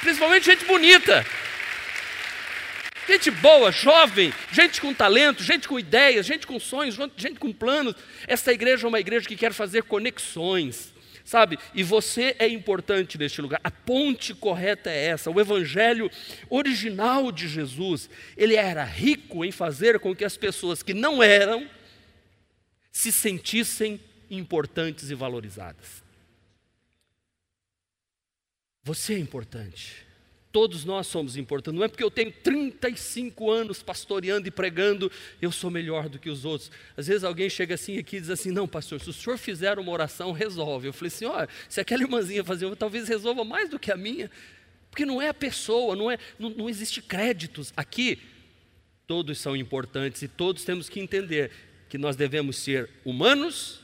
Principalmente 0.00 0.46
gente 0.46 0.64
bonita. 0.64 1.24
Gente 3.08 3.30
boa, 3.30 3.72
jovem, 3.72 4.32
gente 4.52 4.80
com 4.80 4.94
talento, 4.94 5.42
gente 5.42 5.66
com 5.66 5.80
ideias, 5.80 6.26
gente 6.26 6.46
com 6.46 6.60
sonhos, 6.60 6.96
gente 7.16 7.40
com 7.40 7.52
planos. 7.52 7.94
Essa 8.26 8.52
igreja 8.52 8.86
é 8.86 8.88
uma 8.88 9.00
igreja 9.00 9.26
que 9.26 9.36
quer 9.36 9.52
fazer 9.52 9.82
conexões 9.82 10.92
sabe? 11.24 11.58
E 11.74 11.82
você 11.82 12.34
é 12.38 12.48
importante 12.48 13.16
neste 13.18 13.40
lugar. 13.40 13.60
A 13.62 13.70
ponte 13.70 14.34
correta 14.34 14.90
é 14.90 15.06
essa. 15.06 15.30
O 15.30 15.40
evangelho 15.40 16.10
original 16.48 17.30
de 17.30 17.48
Jesus, 17.48 18.10
ele 18.36 18.56
era 18.56 18.84
rico 18.84 19.44
em 19.44 19.52
fazer 19.52 19.98
com 20.00 20.14
que 20.14 20.24
as 20.24 20.36
pessoas 20.36 20.82
que 20.82 20.94
não 20.94 21.22
eram 21.22 21.68
se 22.92 23.12
sentissem 23.12 24.00
importantes 24.30 25.10
e 25.10 25.14
valorizadas. 25.14 26.02
Você 28.82 29.14
é 29.14 29.18
importante. 29.18 30.09
Todos 30.52 30.84
nós 30.84 31.06
somos 31.06 31.36
importantes. 31.36 31.78
Não 31.78 31.84
é 31.84 31.88
porque 31.88 32.02
eu 32.02 32.10
tenho 32.10 32.32
35 32.32 33.50
anos 33.50 33.82
pastoreando 33.82 34.48
e 34.48 34.50
pregando, 34.50 35.10
eu 35.40 35.52
sou 35.52 35.70
melhor 35.70 36.08
do 36.08 36.18
que 36.18 36.28
os 36.28 36.44
outros. 36.44 36.72
Às 36.96 37.06
vezes 37.06 37.22
alguém 37.22 37.48
chega 37.48 37.76
assim 37.76 37.98
aqui 37.98 38.16
e 38.16 38.20
diz 38.20 38.30
assim: 38.30 38.50
Não, 38.50 38.66
pastor, 38.66 39.00
se 39.00 39.08
o 39.08 39.12
senhor 39.12 39.38
fizer 39.38 39.78
uma 39.78 39.92
oração, 39.92 40.32
resolve. 40.32 40.88
Eu 40.88 40.92
falei 40.92 41.08
assim: 41.08 41.24
Olha, 41.24 41.48
se 41.68 41.80
aquela 41.80 42.02
irmãzinha 42.02 42.42
fazer, 42.42 42.74
talvez 42.74 43.06
resolva 43.08 43.44
mais 43.44 43.70
do 43.70 43.78
que 43.78 43.92
a 43.92 43.96
minha. 43.96 44.28
Porque 44.90 45.06
não 45.06 45.22
é 45.22 45.28
a 45.28 45.34
pessoa, 45.34 45.94
não, 45.94 46.10
é, 46.10 46.18
não, 46.36 46.50
não 46.50 46.68
existe 46.68 47.00
créditos. 47.00 47.72
Aqui, 47.76 48.18
todos 49.06 49.38
são 49.38 49.56
importantes 49.56 50.22
e 50.22 50.28
todos 50.28 50.64
temos 50.64 50.88
que 50.88 50.98
entender 50.98 51.52
que 51.88 51.96
nós 51.96 52.16
devemos 52.16 52.56
ser 52.56 52.90
humanos 53.04 53.80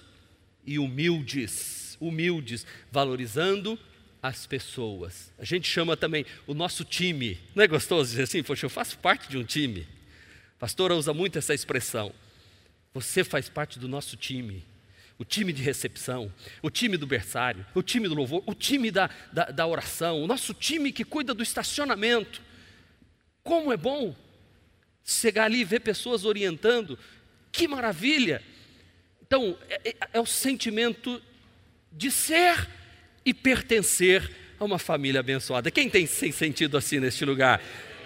e 0.66 0.80
humildes. 0.80 1.96
Humildes, 2.00 2.66
valorizando 2.90 3.78
as 4.26 4.46
pessoas. 4.46 5.32
A 5.38 5.44
gente 5.44 5.68
chama 5.68 5.96
também 5.96 6.24
o 6.46 6.54
nosso 6.54 6.84
time. 6.84 7.38
Não 7.54 7.62
é 7.62 7.66
gostoso 7.66 8.10
dizer 8.10 8.24
assim? 8.24 8.42
Poxa, 8.42 8.66
eu 8.66 8.70
faço 8.70 8.98
parte 8.98 9.28
de 9.28 9.38
um 9.38 9.44
time. 9.44 9.86
A 10.56 10.58
pastora 10.58 10.94
usa 10.94 11.12
muito 11.12 11.38
essa 11.38 11.54
expressão. 11.54 12.12
Você 12.94 13.22
faz 13.22 13.48
parte 13.48 13.78
do 13.78 13.88
nosso 13.88 14.16
time. 14.16 14.64
O 15.18 15.24
time 15.24 15.52
de 15.52 15.62
recepção, 15.62 16.30
o 16.60 16.68
time 16.68 16.98
do 16.98 17.06
berçário, 17.06 17.64
o 17.74 17.82
time 17.82 18.06
do 18.06 18.14
louvor, 18.14 18.42
o 18.44 18.54
time 18.54 18.90
da, 18.90 19.08
da, 19.32 19.46
da 19.46 19.66
oração, 19.66 20.22
o 20.22 20.26
nosso 20.26 20.52
time 20.52 20.92
que 20.92 21.04
cuida 21.04 21.32
do 21.32 21.42
estacionamento. 21.42 22.42
Como 23.42 23.72
é 23.72 23.76
bom 23.78 24.14
chegar 25.02 25.44
ali 25.44 25.60
e 25.60 25.64
ver 25.64 25.80
pessoas 25.80 26.24
orientando. 26.24 26.98
Que 27.50 27.66
maravilha! 27.66 28.42
Então, 29.22 29.58
é, 29.68 29.88
é, 29.88 29.96
é 30.14 30.20
o 30.20 30.26
sentimento 30.26 31.22
de 31.90 32.10
ser 32.10 32.68
e 33.26 33.34
pertencer 33.34 34.30
a 34.58 34.64
uma 34.64 34.78
família 34.78 35.18
abençoada. 35.18 35.68
Quem 35.68 35.90
tem 35.90 36.06
sentido 36.06 36.76
assim 36.76 37.00
neste 37.00 37.24
lugar? 37.24 37.60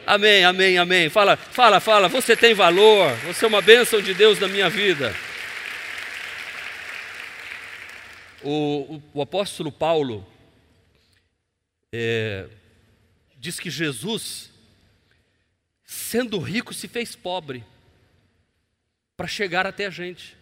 Amém, 0.06 0.42
amém, 0.44 0.78
amém. 0.78 1.10
Fala, 1.10 1.36
fala, 1.36 1.78
fala. 1.78 2.08
Você 2.08 2.34
tem 2.34 2.54
valor. 2.54 3.14
Você 3.26 3.44
é 3.44 3.48
uma 3.48 3.60
bênção 3.60 4.00
de 4.00 4.14
Deus 4.14 4.40
na 4.40 4.48
minha 4.48 4.70
vida. 4.70 5.14
O, 8.42 8.96
o, 8.96 9.02
o 9.12 9.22
apóstolo 9.22 9.70
Paulo 9.70 10.26
é, 11.92 12.46
diz 13.36 13.60
que 13.60 13.68
Jesus, 13.68 14.50
sendo 15.84 16.38
rico, 16.38 16.72
se 16.72 16.88
fez 16.88 17.14
pobre 17.14 17.62
para 19.18 19.28
chegar 19.28 19.66
até 19.66 19.84
a 19.84 19.90
gente. 19.90 20.34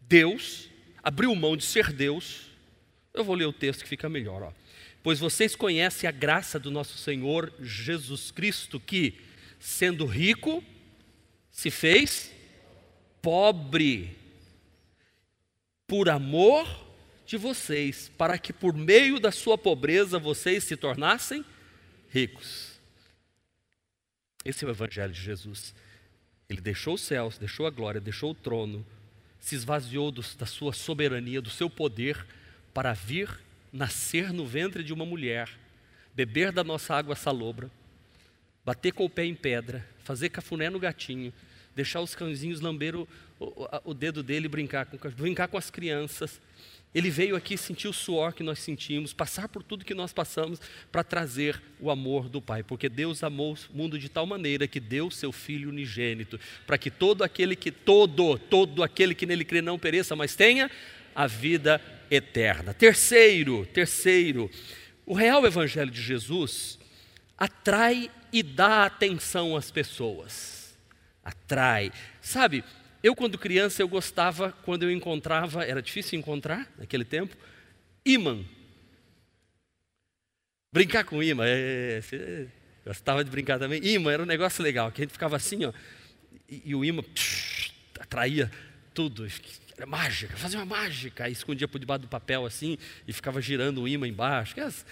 Deus 0.00 0.68
abriu 1.04 1.32
mão 1.36 1.56
de 1.56 1.64
ser 1.64 1.92
Deus 1.92 2.47
eu 3.14 3.24
vou 3.24 3.34
ler 3.34 3.46
o 3.46 3.52
texto 3.52 3.82
que 3.82 3.88
fica 3.88 4.08
melhor. 4.08 4.42
Ó. 4.42 4.52
Pois 5.02 5.18
vocês 5.18 5.56
conhecem 5.56 6.08
a 6.08 6.12
graça 6.12 6.58
do 6.58 6.70
nosso 6.70 6.98
Senhor 6.98 7.52
Jesus 7.60 8.30
Cristo, 8.30 8.78
que, 8.78 9.20
sendo 9.58 10.04
rico, 10.06 10.62
se 11.50 11.70
fez 11.70 12.32
pobre 13.22 14.16
por 15.86 16.08
amor 16.08 16.66
de 17.26 17.36
vocês, 17.36 18.10
para 18.16 18.38
que 18.38 18.52
por 18.52 18.74
meio 18.74 19.18
da 19.18 19.32
sua 19.32 19.58
pobreza 19.58 20.18
vocês 20.18 20.64
se 20.64 20.76
tornassem 20.76 21.44
ricos. 22.10 22.78
Esse 24.44 24.64
é 24.64 24.68
o 24.68 24.70
Evangelho 24.70 25.12
de 25.12 25.20
Jesus. 25.20 25.74
Ele 26.48 26.60
deixou 26.60 26.94
os 26.94 27.02
céus, 27.02 27.36
deixou 27.36 27.66
a 27.66 27.70
glória, 27.70 28.00
deixou 28.00 28.30
o 28.30 28.34
trono, 28.34 28.86
se 29.38 29.54
esvaziou 29.54 30.10
do, 30.10 30.22
da 30.36 30.46
sua 30.46 30.72
soberania, 30.72 31.42
do 31.42 31.50
seu 31.50 31.68
poder 31.68 32.26
para 32.72 32.92
vir 32.92 33.28
nascer 33.72 34.32
no 34.32 34.46
ventre 34.46 34.82
de 34.82 34.92
uma 34.92 35.04
mulher, 35.04 35.48
beber 36.14 36.52
da 36.52 36.64
nossa 36.64 36.94
água 36.94 37.14
salobra, 37.14 37.70
bater 38.64 38.92
com 38.92 39.04
o 39.04 39.10
pé 39.10 39.24
em 39.24 39.34
pedra, 39.34 39.86
fazer 40.04 40.28
cafuné 40.30 40.68
no 40.70 40.78
gatinho, 40.78 41.32
deixar 41.74 42.00
os 42.00 42.14
cãezinhos 42.14 42.60
lamber 42.60 42.96
o, 42.96 43.08
o, 43.38 43.68
o 43.84 43.94
dedo 43.94 44.22
dele 44.22 44.48
brincar 44.48 44.86
com, 44.86 44.98
brincar 45.10 45.48
com 45.48 45.56
as 45.56 45.70
crianças. 45.70 46.40
Ele 46.94 47.10
veio 47.10 47.36
aqui 47.36 47.56
sentir 47.56 47.86
o 47.86 47.92
suor 47.92 48.32
que 48.32 48.42
nós 48.42 48.58
sentimos, 48.58 49.12
passar 49.12 49.48
por 49.48 49.62
tudo 49.62 49.84
que 49.84 49.94
nós 49.94 50.12
passamos 50.12 50.58
para 50.90 51.04
trazer 51.04 51.60
o 51.78 51.90
amor 51.90 52.28
do 52.28 52.40
Pai, 52.40 52.62
porque 52.62 52.88
Deus 52.88 53.22
amou 53.22 53.56
o 53.72 53.76
mundo 53.76 53.98
de 53.98 54.08
tal 54.08 54.26
maneira 54.26 54.66
que 54.66 54.80
deu 54.80 55.10
seu 55.10 55.30
Filho 55.30 55.68
unigênito, 55.68 56.40
para 56.66 56.78
que 56.78 56.90
todo 56.90 57.22
aquele 57.22 57.54
que 57.54 57.70
todo, 57.70 58.38
todo 58.38 58.82
aquele 58.82 59.14
que 59.14 59.26
nele 59.26 59.44
crê 59.44 59.60
não 59.60 59.78
pereça, 59.78 60.16
mas 60.16 60.34
tenha 60.34 60.70
a 61.14 61.26
vida 61.26 61.80
eterna. 62.10 62.74
Terceiro, 62.74 63.66
terceiro, 63.66 64.50
o 65.06 65.14
real 65.14 65.46
evangelho 65.46 65.90
de 65.90 66.02
Jesus 66.02 66.78
atrai 67.36 68.10
e 68.32 68.42
dá 68.42 68.84
atenção 68.84 69.56
às 69.56 69.70
pessoas. 69.70 70.76
Atrai. 71.22 71.92
Sabe, 72.20 72.64
eu 73.02 73.14
quando 73.14 73.38
criança 73.38 73.82
eu 73.82 73.88
gostava 73.88 74.52
quando 74.64 74.82
eu 74.82 74.90
encontrava, 74.90 75.64
era 75.64 75.80
difícil 75.80 76.18
encontrar 76.18 76.70
naquele 76.76 77.04
tempo, 77.04 77.36
imã. 78.04 78.44
Brincar 80.72 81.04
com 81.04 81.22
imã, 81.22 81.44
é, 81.46 82.00
você 82.00 82.48
gostava 82.84 83.24
de 83.24 83.30
brincar 83.30 83.58
também. 83.58 83.84
Imã 83.84 84.12
era 84.12 84.22
um 84.22 84.26
negócio 84.26 84.62
legal, 84.62 84.90
que 84.92 85.00
a 85.00 85.04
gente 85.04 85.12
ficava 85.12 85.36
assim, 85.36 85.64
ó, 85.64 85.72
e, 86.48 86.62
e 86.66 86.74
o 86.74 86.84
imã 86.84 87.02
psh, 87.02 87.72
atraía 87.98 88.50
tudo. 88.92 89.26
Era 89.78 89.86
mágica, 89.86 90.36
fazia 90.36 90.58
uma 90.58 90.66
mágica. 90.66 91.24
Aí 91.24 91.32
escondia 91.32 91.66
por 91.68 91.78
debaixo 91.78 92.02
do 92.02 92.08
papel 92.08 92.44
assim 92.44 92.76
e 93.06 93.12
ficava 93.12 93.40
girando 93.40 93.80
o 93.80 93.86
imã 93.86 94.08
embaixo. 94.08 94.60
As, 94.60 94.84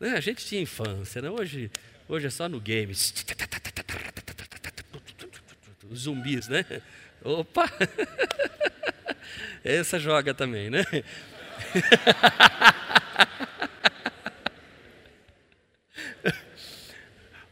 né, 0.00 0.16
a 0.16 0.20
gente 0.20 0.46
tinha 0.46 0.62
infância, 0.62 1.20
né? 1.20 1.28
hoje, 1.28 1.70
hoje 2.08 2.26
é 2.26 2.30
só 2.30 2.48
no 2.48 2.58
game. 2.58 2.94
Os 5.90 6.00
zumbis, 6.00 6.48
né? 6.48 6.64
Opa! 7.22 7.70
Essa 9.62 9.98
joga 9.98 10.32
também, 10.32 10.70
né? 10.70 10.86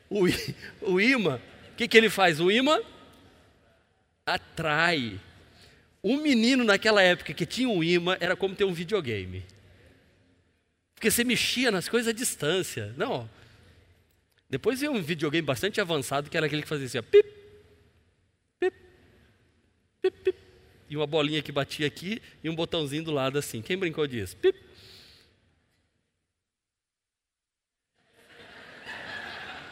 o, 0.09 0.25
o 0.81 0.99
imã, 0.99 1.37
o 1.37 1.41
que, 1.77 1.87
que 1.87 1.99
ele 1.99 2.09
faz? 2.09 2.41
O 2.41 2.51
imã 2.51 2.81
atrai 4.25 5.21
um 6.09 6.23
menino 6.23 6.65
naquela 6.65 7.03
época 7.03 7.35
que 7.35 7.45
tinha 7.45 7.69
um 7.69 7.85
imã 7.85 8.17
era 8.19 8.35
como 8.35 8.55
ter 8.55 8.65
um 8.65 8.73
videogame. 8.73 9.45
Porque 10.95 11.11
você 11.11 11.23
mexia 11.23 11.71
nas 11.71 11.89
coisas 11.89 12.09
à 12.09 12.13
distância. 12.13 12.95
Não. 12.97 13.29
Depois 14.49 14.81
veio 14.81 14.93
um 14.93 15.03
videogame 15.03 15.47
bastante 15.47 15.81
avançado 15.81 16.31
que 16.31 16.37
era 16.37 16.47
aquele 16.47 16.63
que 16.63 16.69
fazia 16.69 16.87
assim, 16.87 16.99
ó, 16.99 17.03
pip, 17.03 17.29
pip, 18.59 18.77
pip, 20.01 20.19
pip. 20.25 20.39
E 20.89 20.97
uma 20.97 21.07
bolinha 21.07 21.43
que 21.43 21.53
batia 21.53 21.87
aqui 21.87 22.23
e 22.43 22.49
um 22.49 22.55
botãozinho 22.55 23.05
do 23.05 23.13
lado 23.13 23.39
assim. 23.39 23.61
Quem 23.61 23.77
brincou 23.77 24.07
disso? 24.07 24.35
Pip. 24.39 24.59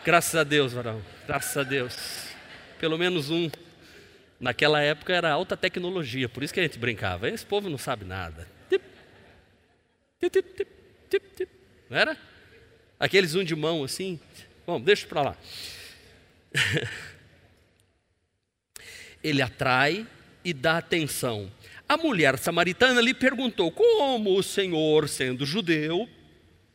Graças 0.04 0.34
a 0.36 0.44
Deus, 0.44 0.74
varão. 0.74 1.02
Graças 1.26 1.56
a 1.56 1.62
Deus. 1.62 2.28
Pelo 2.78 2.98
menos 2.98 3.30
um. 3.30 3.50
Naquela 4.38 4.82
época 4.82 5.14
era 5.14 5.30
alta 5.30 5.56
tecnologia, 5.56 6.28
por 6.28 6.42
isso 6.42 6.52
que 6.52 6.60
a 6.60 6.62
gente 6.62 6.78
brincava. 6.78 7.28
Esse 7.28 7.44
povo 7.44 7.70
não 7.70 7.78
sabe 7.78 8.04
nada. 8.04 8.46
Não 11.88 11.96
era? 11.96 12.16
Aqueles 12.98 13.34
um 13.34 13.44
de 13.44 13.54
mão 13.54 13.84
assim. 13.84 14.20
Bom, 14.66 14.80
deixa 14.80 15.06
para 15.06 15.22
lá. 15.22 15.36
Ele 19.22 19.40
atrai 19.40 20.06
e 20.44 20.52
dá 20.52 20.78
atenção. 20.78 21.50
A 21.88 21.96
mulher 21.96 22.38
samaritana 22.38 23.00
lhe 23.00 23.14
perguntou: 23.14 23.70
Como 23.70 24.36
o 24.36 24.42
Senhor, 24.42 25.08
sendo 25.08 25.46
judeu, 25.46 26.08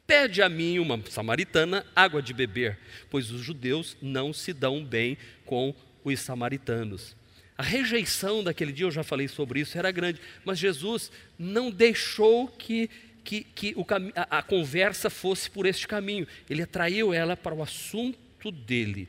pede 0.07 0.41
a 0.41 0.49
mim, 0.49 0.79
uma 0.79 0.99
samaritana, 1.09 1.85
água 1.95 2.21
de 2.21 2.33
beber? 2.33 2.79
Pois 3.09 3.29
os 3.31 3.41
judeus 3.41 3.97
não 4.01 4.33
se 4.33 4.53
dão 4.53 4.83
bem 4.83 5.17
com 5.45 5.75
os 6.03 6.19
samaritanos. 6.19 7.15
A 7.61 7.63
rejeição 7.63 8.43
daquele 8.43 8.71
dia, 8.71 8.87
eu 8.87 8.91
já 8.91 9.03
falei 9.03 9.27
sobre 9.27 9.59
isso, 9.59 9.77
era 9.77 9.91
grande, 9.91 10.19
mas 10.43 10.57
Jesus 10.57 11.11
não 11.37 11.69
deixou 11.69 12.47
que, 12.47 12.89
que, 13.23 13.43
que 13.43 13.73
o, 13.77 13.85
a, 14.15 14.39
a 14.39 14.41
conversa 14.41 15.11
fosse 15.11 15.47
por 15.47 15.67
este 15.67 15.87
caminho. 15.87 16.27
Ele 16.49 16.63
atraiu 16.63 17.13
ela 17.13 17.37
para 17.37 17.53
o 17.53 17.61
assunto 17.61 18.51
dele. 18.51 19.07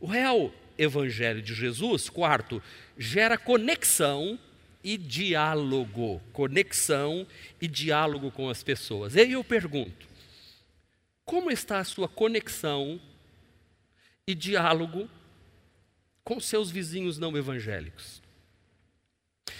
O 0.00 0.08
real 0.08 0.52
evangelho 0.76 1.40
de 1.40 1.54
Jesus, 1.54 2.10
quarto, 2.10 2.60
gera 2.98 3.38
conexão 3.38 4.36
e 4.82 4.98
diálogo. 4.98 6.20
Conexão 6.32 7.24
e 7.60 7.68
diálogo 7.68 8.32
com 8.32 8.48
as 8.48 8.64
pessoas. 8.64 9.14
E 9.14 9.20
aí 9.20 9.30
eu 9.30 9.44
pergunto: 9.44 10.08
como 11.24 11.52
está 11.52 11.78
a 11.78 11.84
sua 11.84 12.08
conexão 12.08 13.00
e 14.26 14.34
diálogo 14.34 15.08
com 16.24 16.40
seus 16.40 16.70
vizinhos 16.70 17.18
não 17.18 17.36
evangélicos? 17.36 18.22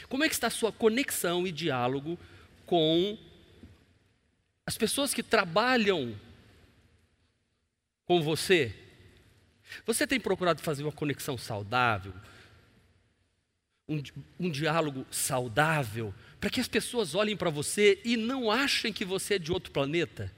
Como 0.08 0.24
é 0.24 0.28
que 0.28 0.34
está 0.34 0.48
a 0.48 0.50
sua 0.50 0.72
conexão 0.72 1.46
e 1.46 1.52
diálogo 1.52 2.18
com 2.66 3.18
as 4.66 4.76
pessoas 4.76 5.12
que 5.12 5.22
trabalham 5.22 6.18
com 8.06 8.22
você 8.22 8.74
Você 9.86 10.06
tem 10.06 10.20
procurado 10.20 10.60
fazer 10.60 10.82
uma 10.82 10.92
conexão 10.92 11.38
saudável? 11.38 12.12
Um, 13.88 14.02
um 14.38 14.50
diálogo 14.50 15.06
saudável? 15.10 16.14
Para 16.40 16.50
que 16.50 16.60
as 16.60 16.68
pessoas 16.68 17.14
olhem 17.14 17.36
para 17.36 17.50
você 17.50 18.00
e 18.04 18.16
não 18.16 18.50
achem 18.50 18.92
que 18.92 19.04
você 19.04 19.34
é 19.34 19.38
de 19.38 19.52
outro 19.52 19.72
planeta? 19.72 20.32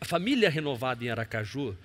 A 0.00 0.04
família 0.04 0.50
renovada 0.50 1.04
em 1.04 1.08
Aracaju, 1.08 1.76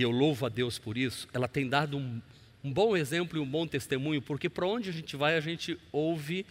e 0.00 0.02
eu 0.02 0.10
louvo 0.10 0.46
a 0.46 0.48
Deus 0.48 0.78
por 0.78 0.96
isso, 0.96 1.28
ela 1.30 1.46
tem 1.46 1.68
dado 1.68 1.98
um, 1.98 2.22
um 2.64 2.72
bom 2.72 2.96
exemplo 2.96 3.36
e 3.36 3.40
um 3.40 3.46
bom 3.46 3.66
testemunho, 3.66 4.22
porque 4.22 4.48
para 4.48 4.66
onde 4.66 4.88
a 4.88 4.92
gente 4.92 5.14
vai, 5.14 5.36
a 5.36 5.40
gente 5.40 5.78
ouve 5.92 6.46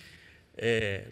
é, 0.55 1.07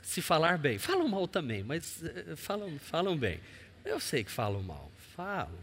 se 0.00 0.22
falar 0.22 0.56
bem. 0.56 0.78
Falam 0.78 1.08
mal 1.08 1.26
também, 1.26 1.64
mas 1.64 2.00
é, 2.04 2.36
falam, 2.36 2.78
falam 2.78 3.16
bem. 3.16 3.40
Eu 3.84 3.98
sei 3.98 4.22
que 4.22 4.30
falam 4.30 4.62
mal, 4.62 4.88
falam. 5.16 5.58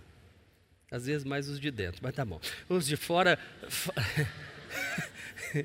Às 0.92 1.06
vezes 1.06 1.24
mais 1.24 1.48
os 1.48 1.62
de 1.62 1.72
dentro, 1.72 2.02
mas 2.04 2.14
tá 2.14 2.26
bom. 2.26 2.42
Os 2.68 2.86
de 2.86 2.98
fora. 2.98 3.40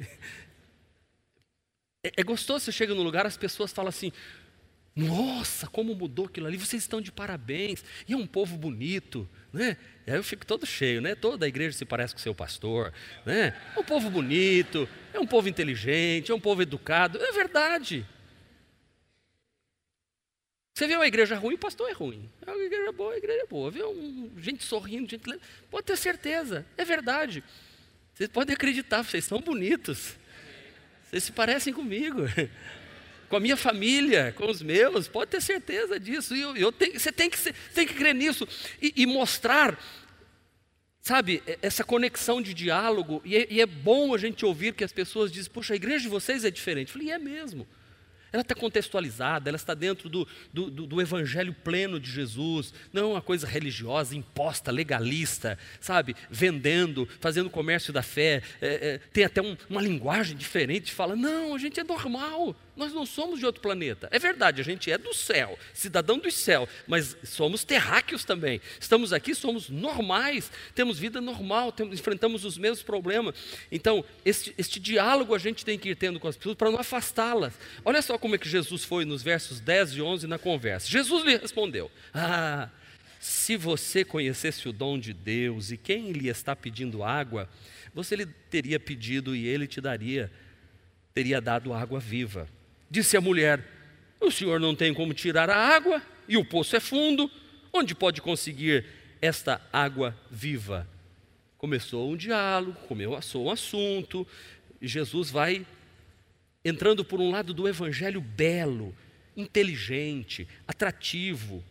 é, 2.04 2.12
é 2.18 2.22
gostoso, 2.22 2.66
você 2.66 2.70
chega 2.70 2.94
no 2.94 3.02
lugar, 3.02 3.26
as 3.26 3.36
pessoas 3.36 3.72
falam 3.72 3.88
assim: 3.88 4.12
nossa, 4.98 5.68
como 5.68 5.94
mudou 5.94 6.26
aquilo 6.26 6.48
ali, 6.48 6.56
vocês 6.56 6.82
estão 6.82 7.00
de 7.00 7.12
parabéns, 7.12 7.84
e 8.08 8.14
é 8.14 8.16
um 8.16 8.26
povo 8.26 8.56
bonito, 8.56 9.28
né? 9.52 9.76
E 10.04 10.10
aí 10.10 10.16
eu 10.16 10.24
fico 10.24 10.44
todo 10.44 10.66
cheio, 10.66 11.00
né? 11.00 11.14
Toda 11.14 11.46
a 11.46 11.48
igreja 11.48 11.78
se 11.78 11.84
parece 11.84 12.12
com 12.14 12.18
o 12.18 12.22
seu 12.22 12.34
pastor, 12.34 12.92
né? 13.24 13.56
É 13.76 13.78
um 13.78 13.84
povo 13.84 14.10
bonito, 14.10 14.88
é 15.14 15.20
um 15.20 15.26
povo 15.26 15.48
inteligente, 15.48 16.32
é 16.32 16.34
um 16.34 16.40
povo 16.40 16.62
educado, 16.62 17.16
é 17.22 17.30
verdade. 17.30 18.04
Você 20.74 20.88
vê 20.88 20.96
uma 20.96 21.06
igreja 21.06 21.36
ruim, 21.36 21.54
o 21.54 21.58
pastor 21.58 21.88
é 21.88 21.92
ruim. 21.92 22.28
É 22.44 22.50
uma 22.50 22.64
igreja 22.64 22.90
boa, 22.90 23.14
a 23.14 23.18
igreja 23.18 23.42
é 23.42 23.46
boa. 23.46 23.70
Vê 23.70 23.84
um, 23.84 24.32
gente 24.38 24.64
sorrindo, 24.64 25.08
gente. 25.08 25.24
Pode 25.70 25.86
ter 25.86 25.96
certeza, 25.96 26.66
é 26.76 26.84
verdade. 26.84 27.44
Vocês 28.14 28.28
podem 28.28 28.54
acreditar, 28.54 29.04
vocês 29.04 29.24
são 29.24 29.40
bonitos. 29.40 30.16
Vocês 31.04 31.22
se 31.24 31.32
parecem 31.32 31.72
comigo 31.72 32.22
com 33.28 33.36
a 33.36 33.40
minha 33.40 33.56
família, 33.56 34.32
com 34.36 34.50
os 34.50 34.62
meus, 34.62 35.06
pode 35.06 35.30
ter 35.30 35.42
certeza 35.42 35.98
disso. 36.00 36.34
E 36.34 36.40
eu, 36.40 36.56
eu 36.56 36.72
tenho, 36.72 36.98
você 36.98 37.12
tem 37.12 37.28
que, 37.28 37.38
tem 37.74 37.86
que 37.86 37.94
crer 37.94 38.14
nisso 38.14 38.46
e, 38.80 38.92
e 38.96 39.06
mostrar, 39.06 39.78
sabe, 41.00 41.42
essa 41.60 41.84
conexão 41.84 42.40
de 42.40 42.54
diálogo. 42.54 43.20
E 43.24 43.36
é, 43.36 43.46
e 43.50 43.60
é, 43.60 43.66
bom 43.66 44.14
a 44.14 44.18
gente 44.18 44.44
ouvir 44.44 44.74
que 44.74 44.84
as 44.84 44.92
pessoas 44.92 45.30
dizem: 45.30 45.52
Poxa, 45.52 45.74
a 45.74 45.76
igreja 45.76 46.04
de 46.04 46.08
vocês 46.08 46.44
é 46.44 46.50
diferente. 46.50 46.88
Eu 46.88 46.94
falei: 46.94 47.10
É 47.10 47.18
mesmo. 47.18 47.66
Ela 48.30 48.42
está 48.42 48.54
contextualizada, 48.54 49.48
ela 49.48 49.56
está 49.56 49.72
dentro 49.72 50.08
do, 50.08 50.28
do, 50.52 50.70
do, 50.70 51.00
evangelho 51.00 51.54
pleno 51.64 51.98
de 51.98 52.10
Jesus, 52.10 52.74
não 52.92 53.02
é 53.02 53.06
uma 53.14 53.22
coisa 53.22 53.46
religiosa, 53.46 54.14
imposta, 54.14 54.70
legalista, 54.70 55.58
sabe? 55.80 56.14
Vendendo, 56.30 57.08
fazendo 57.20 57.48
comércio 57.48 57.90
da 57.90 58.02
fé, 58.02 58.42
é, 58.60 58.88
é, 58.90 58.98
tem 59.12 59.24
até 59.24 59.40
um, 59.40 59.56
uma 59.70 59.80
linguagem 59.80 60.36
diferente, 60.36 60.92
fala, 60.92 61.16
não, 61.16 61.54
a 61.54 61.58
gente 61.58 61.80
é 61.80 61.84
normal, 61.84 62.54
nós 62.78 62.92
não 62.92 63.04
somos 63.04 63.40
de 63.40 63.44
outro 63.44 63.60
planeta. 63.60 64.08
É 64.12 64.18
verdade, 64.18 64.60
a 64.60 64.64
gente 64.64 64.90
é 64.90 64.96
do 64.96 65.12
céu, 65.12 65.58
cidadão 65.74 66.18
do 66.18 66.30
céu, 66.30 66.68
mas 66.86 67.16
somos 67.24 67.64
terráqueos 67.64 68.24
também. 68.24 68.60
Estamos 68.80 69.12
aqui, 69.12 69.34
somos 69.34 69.68
normais, 69.68 70.50
temos 70.74 70.98
vida 70.98 71.20
normal, 71.20 71.72
temos, 71.72 71.98
enfrentamos 71.98 72.44
os 72.44 72.56
mesmos 72.56 72.82
problemas. 72.82 73.34
Então, 73.70 74.04
este, 74.24 74.54
este 74.56 74.78
diálogo 74.78 75.34
a 75.34 75.38
gente 75.38 75.64
tem 75.64 75.78
que 75.78 75.90
ir 75.90 75.96
tendo 75.96 76.20
com 76.20 76.28
as 76.28 76.36
pessoas 76.36 76.56
para 76.56 76.70
não 76.70 76.78
afastá-las. 76.78 77.52
Olha 77.84 78.00
só 78.00 78.16
como 78.16 78.36
é 78.36 78.38
que 78.38 78.48
Jesus 78.48 78.84
foi 78.84 79.04
nos 79.04 79.22
versos 79.22 79.58
10 79.60 79.94
e 79.94 80.02
11 80.02 80.26
na 80.28 80.38
conversa. 80.38 80.88
Jesus 80.88 81.24
lhe 81.24 81.36
respondeu: 81.36 81.90
Ah, 82.14 82.70
se 83.18 83.56
você 83.56 84.04
conhecesse 84.04 84.68
o 84.68 84.72
dom 84.72 84.98
de 84.98 85.12
Deus 85.12 85.72
e 85.72 85.76
quem 85.76 86.12
lhe 86.12 86.28
está 86.28 86.54
pedindo 86.54 87.02
água, 87.02 87.48
você 87.92 88.14
lhe 88.14 88.26
teria 88.26 88.78
pedido 88.78 89.34
e 89.34 89.46
ele 89.46 89.66
te 89.66 89.80
daria, 89.80 90.30
teria 91.12 91.40
dado 91.40 91.72
água 91.72 91.98
viva. 91.98 92.48
Disse 92.90 93.16
a 93.16 93.20
mulher: 93.20 93.62
O 94.20 94.30
senhor 94.30 94.58
não 94.58 94.74
tem 94.74 94.94
como 94.94 95.12
tirar 95.12 95.50
a 95.50 95.56
água, 95.56 96.02
e 96.26 96.36
o 96.36 96.44
poço 96.44 96.76
é 96.76 96.80
fundo, 96.80 97.30
onde 97.72 97.94
pode 97.94 98.20
conseguir 98.20 98.84
esta 99.20 99.60
água 99.72 100.16
viva? 100.30 100.88
Começou 101.56 102.10
um 102.10 102.16
diálogo, 102.16 102.78
começou 102.86 103.46
um 103.46 103.50
assunto, 103.50 104.26
e 104.80 104.86
Jesus 104.86 105.30
vai 105.30 105.66
entrando 106.64 107.04
por 107.04 107.20
um 107.20 107.30
lado 107.30 107.52
do 107.52 107.68
evangelho 107.68 108.20
belo, 108.20 108.94
inteligente, 109.36 110.46
atrativo. 110.66 111.64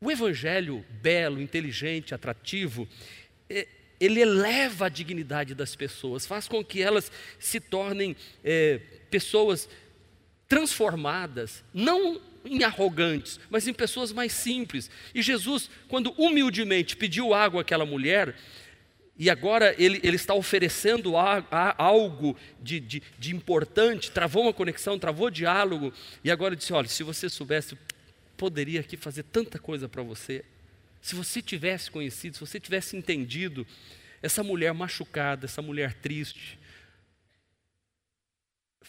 O 0.00 0.10
evangelho 0.10 0.84
belo, 1.02 1.40
inteligente, 1.40 2.14
atrativo, 2.14 2.88
é, 3.48 3.66
ele 4.00 4.20
eleva 4.20 4.86
a 4.86 4.88
dignidade 4.88 5.54
das 5.54 5.74
pessoas, 5.74 6.26
faz 6.26 6.48
com 6.48 6.64
que 6.64 6.82
elas 6.82 7.10
se 7.38 7.60
tornem 7.60 8.16
é, 8.42 8.80
pessoas 9.10 9.68
transformadas, 10.48 11.64
não 11.72 12.20
em 12.44 12.62
arrogantes, 12.62 13.40
mas 13.48 13.66
em 13.66 13.72
pessoas 13.72 14.12
mais 14.12 14.32
simples. 14.32 14.90
E 15.14 15.22
Jesus, 15.22 15.70
quando 15.88 16.12
humildemente 16.18 16.96
pediu 16.96 17.32
água 17.32 17.62
àquela 17.62 17.86
mulher, 17.86 18.36
e 19.16 19.30
agora 19.30 19.74
ele, 19.78 20.00
ele 20.02 20.16
está 20.16 20.34
oferecendo 20.34 21.16
a, 21.16 21.44
a, 21.50 21.82
algo 21.82 22.36
de, 22.60 22.80
de, 22.80 23.02
de, 23.18 23.34
importante, 23.34 24.10
travou 24.10 24.42
uma 24.42 24.52
conexão, 24.52 24.98
travou 24.98 25.30
diálogo, 25.30 25.92
e 26.22 26.30
agora 26.30 26.56
disse: 26.56 26.72
Olha, 26.72 26.88
se 26.88 27.02
você 27.02 27.28
soubesse, 27.28 27.78
poderia 28.36 28.80
aqui 28.80 28.96
fazer 28.96 29.22
tanta 29.22 29.58
coisa 29.58 29.88
para 29.88 30.02
você. 30.02 30.44
Se 31.00 31.14
você 31.14 31.40
tivesse 31.40 31.90
conhecido, 31.90 32.34
se 32.34 32.40
você 32.40 32.58
tivesse 32.58 32.96
entendido, 32.96 33.66
essa 34.20 34.42
mulher 34.42 34.72
machucada, 34.74 35.46
essa 35.46 35.62
mulher 35.62 35.94
triste, 35.94 36.58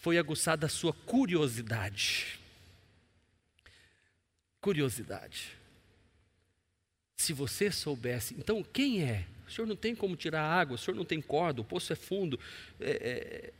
foi 0.05 0.19
aguçada 0.19 0.67
a 0.67 0.69
sua 0.69 0.93
curiosidade. 0.93 2.37
Curiosidade. 4.61 5.53
Se 7.17 7.33
você 7.33 7.71
soubesse, 7.71 8.35
então 8.37 8.61
quem 8.61 9.01
é? 9.01 9.25
O 9.47 9.51
senhor 9.51 9.65
não 9.65 9.75
tem 9.75 9.95
como 9.95 10.15
tirar 10.15 10.43
água, 10.43 10.75
o 10.75 10.77
senhor 10.77 10.95
não 10.95 11.03
tem 11.03 11.19
corda, 11.19 11.61
o 11.61 11.65
poço 11.65 11.91
é 11.91 11.95
fundo. 11.95 12.39
É, 12.79 12.91
é, 12.91 13.53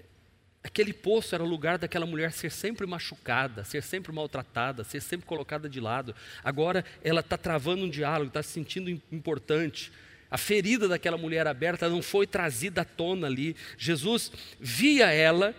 aquele 0.64 0.94
poço 0.94 1.34
era 1.34 1.44
o 1.44 1.48
lugar 1.48 1.80
daquela 1.80 2.06
mulher 2.06 2.32
ser 2.32 2.52
sempre 2.52 2.86
machucada, 2.86 3.64
ser 3.64 3.82
sempre 3.82 4.12
maltratada, 4.12 4.84
ser 4.84 5.02
sempre 5.02 5.26
colocada 5.26 5.68
de 5.68 5.80
lado. 5.80 6.16
Agora 6.44 6.86
ela 7.04 7.22
está 7.22 7.40
travando 7.40 7.86
um 7.86 7.90
diálogo, 7.90 8.28
está 8.28 8.44
se 8.44 8.52
sentindo 8.52 8.88
importante. 9.12 9.92
A 10.30 10.38
ferida 10.38 10.88
daquela 10.88 11.18
mulher 11.18 11.48
aberta 11.48 11.90
não 11.90 12.04
foi 12.04 12.28
trazida 12.28 12.82
à 12.82 12.86
tona 12.86 13.26
ali. 13.26 13.56
Jesus 13.80 14.32
via 14.60 15.12
ela 15.12 15.56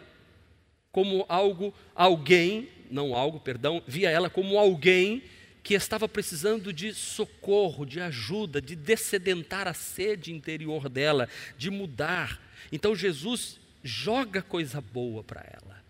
como 0.96 1.26
algo, 1.28 1.74
alguém, 1.94 2.70
não 2.90 3.14
algo, 3.14 3.38
perdão, 3.38 3.82
via 3.86 4.08
ela 4.08 4.30
como 4.30 4.58
alguém 4.58 5.22
que 5.62 5.74
estava 5.74 6.08
precisando 6.08 6.72
de 6.72 6.94
socorro, 6.94 7.84
de 7.84 8.00
ajuda, 8.00 8.62
de 8.62 8.74
descedentar 8.74 9.68
a 9.68 9.74
sede 9.74 10.32
interior 10.32 10.88
dela, 10.88 11.28
de 11.58 11.70
mudar. 11.70 12.40
Então 12.72 12.96
Jesus 12.96 13.60
joga 13.84 14.40
coisa 14.40 14.80
boa 14.80 15.22
para 15.22 15.42
ela. 15.42 15.84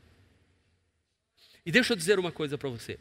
E 1.64 1.71
deixa 1.71 1.92
eu 1.92 1.97
dizer 1.97 2.19
uma 2.19 2.33
coisa 2.33 2.59
para 2.59 2.69
você: 2.69 2.99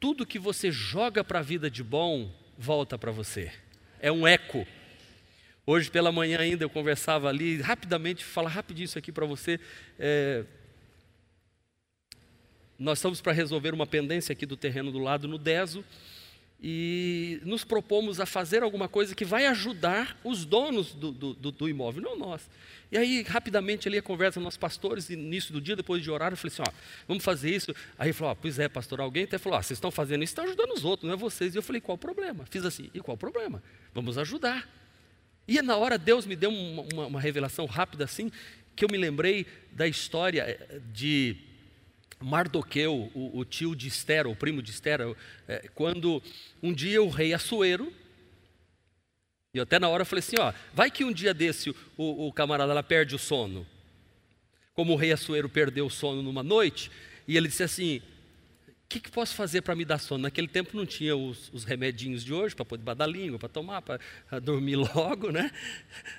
tudo 0.00 0.26
que 0.26 0.40
você 0.40 0.72
joga 0.72 1.22
para 1.22 1.38
a 1.38 1.42
vida 1.42 1.70
de 1.70 1.84
bom, 1.84 2.34
volta 2.58 2.98
para 2.98 3.12
você. 3.12 3.52
É 4.00 4.10
um 4.10 4.26
eco. 4.26 4.66
Hoje 5.64 5.88
pela 5.88 6.10
manhã 6.10 6.40
ainda 6.40 6.64
eu 6.64 6.70
conversava 6.70 7.28
ali, 7.28 7.60
rapidamente, 7.60 8.24
falar 8.24 8.50
rapidinho 8.50 8.86
isso 8.86 8.98
aqui 8.98 9.12
para 9.12 9.24
você. 9.24 9.60
É, 10.00 10.44
nós 12.78 12.98
estamos 12.98 13.20
para 13.20 13.32
resolver 13.32 13.74
uma 13.74 13.86
pendência 13.86 14.32
aqui 14.32 14.46
do 14.46 14.56
terreno 14.56 14.92
do 14.92 14.98
lado 14.98 15.26
no 15.26 15.36
Deso 15.36 15.84
e 16.60 17.40
nos 17.44 17.64
propomos 17.64 18.18
a 18.18 18.26
fazer 18.26 18.62
alguma 18.62 18.88
coisa 18.88 19.14
que 19.14 19.24
vai 19.24 19.46
ajudar 19.46 20.18
os 20.24 20.44
donos 20.44 20.92
do, 20.92 21.12
do, 21.12 21.52
do 21.52 21.68
imóvel, 21.68 22.02
não 22.02 22.18
nós. 22.18 22.48
E 22.90 22.98
aí, 22.98 23.22
rapidamente, 23.22 23.86
ali 23.86 23.98
a 23.98 24.02
conversa 24.02 24.40
com 24.40 24.44
nossos 24.44 24.56
pastores, 24.56 25.10
início 25.10 25.52
do 25.52 25.60
dia, 25.60 25.76
depois 25.76 26.02
de 26.02 26.10
orar, 26.10 26.32
eu 26.32 26.36
falei 26.36 26.52
assim: 26.52 26.62
ó, 26.66 26.72
vamos 27.06 27.22
fazer 27.22 27.54
isso. 27.54 27.72
Aí 27.98 28.08
ele 28.08 28.12
falou: 28.12 28.32
ó, 28.32 28.34
pois 28.34 28.58
é, 28.58 28.68
pastor, 28.68 29.00
alguém 29.00 29.24
até 29.24 29.38
falou: 29.38 29.58
ó, 29.58 29.62
vocês 29.62 29.76
estão 29.76 29.90
fazendo 29.90 30.24
isso, 30.24 30.32
estão 30.32 30.44
ajudando 30.44 30.72
os 30.72 30.84
outros, 30.84 31.06
não 31.06 31.14
é 31.14 31.16
vocês. 31.16 31.54
E 31.54 31.58
eu 31.58 31.62
falei: 31.62 31.80
qual 31.80 31.94
o 31.94 31.98
problema? 31.98 32.44
Fiz 32.46 32.64
assim: 32.64 32.90
e 32.92 33.00
qual 33.00 33.14
o 33.14 33.18
problema? 33.18 33.62
Vamos 33.94 34.18
ajudar. 34.18 34.68
E 35.46 35.62
na 35.62 35.76
hora 35.76 35.96
Deus 35.96 36.26
me 36.26 36.34
deu 36.34 36.50
uma, 36.50 36.82
uma, 36.92 37.06
uma 37.06 37.20
revelação 37.20 37.66
rápida 37.66 38.04
assim, 38.04 38.32
que 38.74 38.84
eu 38.84 38.88
me 38.90 38.98
lembrei 38.98 39.46
da 39.70 39.86
história 39.86 40.42
eh, 40.42 40.80
de 40.92 41.47
Mardoqueu, 42.20 43.10
o, 43.14 43.38
o, 43.38 43.44
tio 43.44 43.76
de 43.76 43.86
Esther, 43.86 44.26
o 44.26 44.34
primo 44.34 44.60
de 44.60 44.70
Esther, 44.70 45.00
é, 45.46 45.68
quando 45.74 46.22
um 46.62 46.72
dia 46.72 47.02
o 47.02 47.08
rei 47.08 47.32
Assuero, 47.32 47.92
e 49.54 49.60
até 49.60 49.78
na 49.78 49.88
hora 49.88 50.02
eu 50.02 50.06
falei 50.06 50.20
assim: 50.20 50.36
ó, 50.38 50.52
vai 50.74 50.90
que 50.90 51.04
um 51.04 51.12
dia 51.12 51.32
desse 51.32 51.70
o, 51.96 52.26
o 52.26 52.32
camarada 52.32 52.82
perde 52.82 53.14
o 53.14 53.18
sono, 53.18 53.66
como 54.74 54.92
o 54.92 54.96
rei 54.96 55.12
Assuero 55.12 55.48
perdeu 55.48 55.86
o 55.86 55.90
sono 55.90 56.22
numa 56.22 56.42
noite, 56.42 56.90
e 57.26 57.36
ele 57.36 57.48
disse 57.48 57.62
assim: 57.62 58.02
que, 58.88 58.98
que 58.98 59.10
posso 59.10 59.34
fazer 59.34 59.60
para 59.60 59.76
me 59.76 59.84
dar 59.84 59.98
sono? 59.98 60.22
Naquele 60.22 60.48
tempo 60.48 60.74
não 60.74 60.86
tinha 60.86 61.14
os, 61.14 61.50
os 61.52 61.64
remedinhos 61.64 62.24
de 62.24 62.32
hoje 62.32 62.56
para 62.56 62.64
poder 62.64 62.94
dar 62.94 63.06
língua, 63.06 63.38
para 63.38 63.48
tomar, 63.48 63.82
para 63.82 64.00
dormir 64.40 64.76
logo, 64.94 65.30
né? 65.30 65.50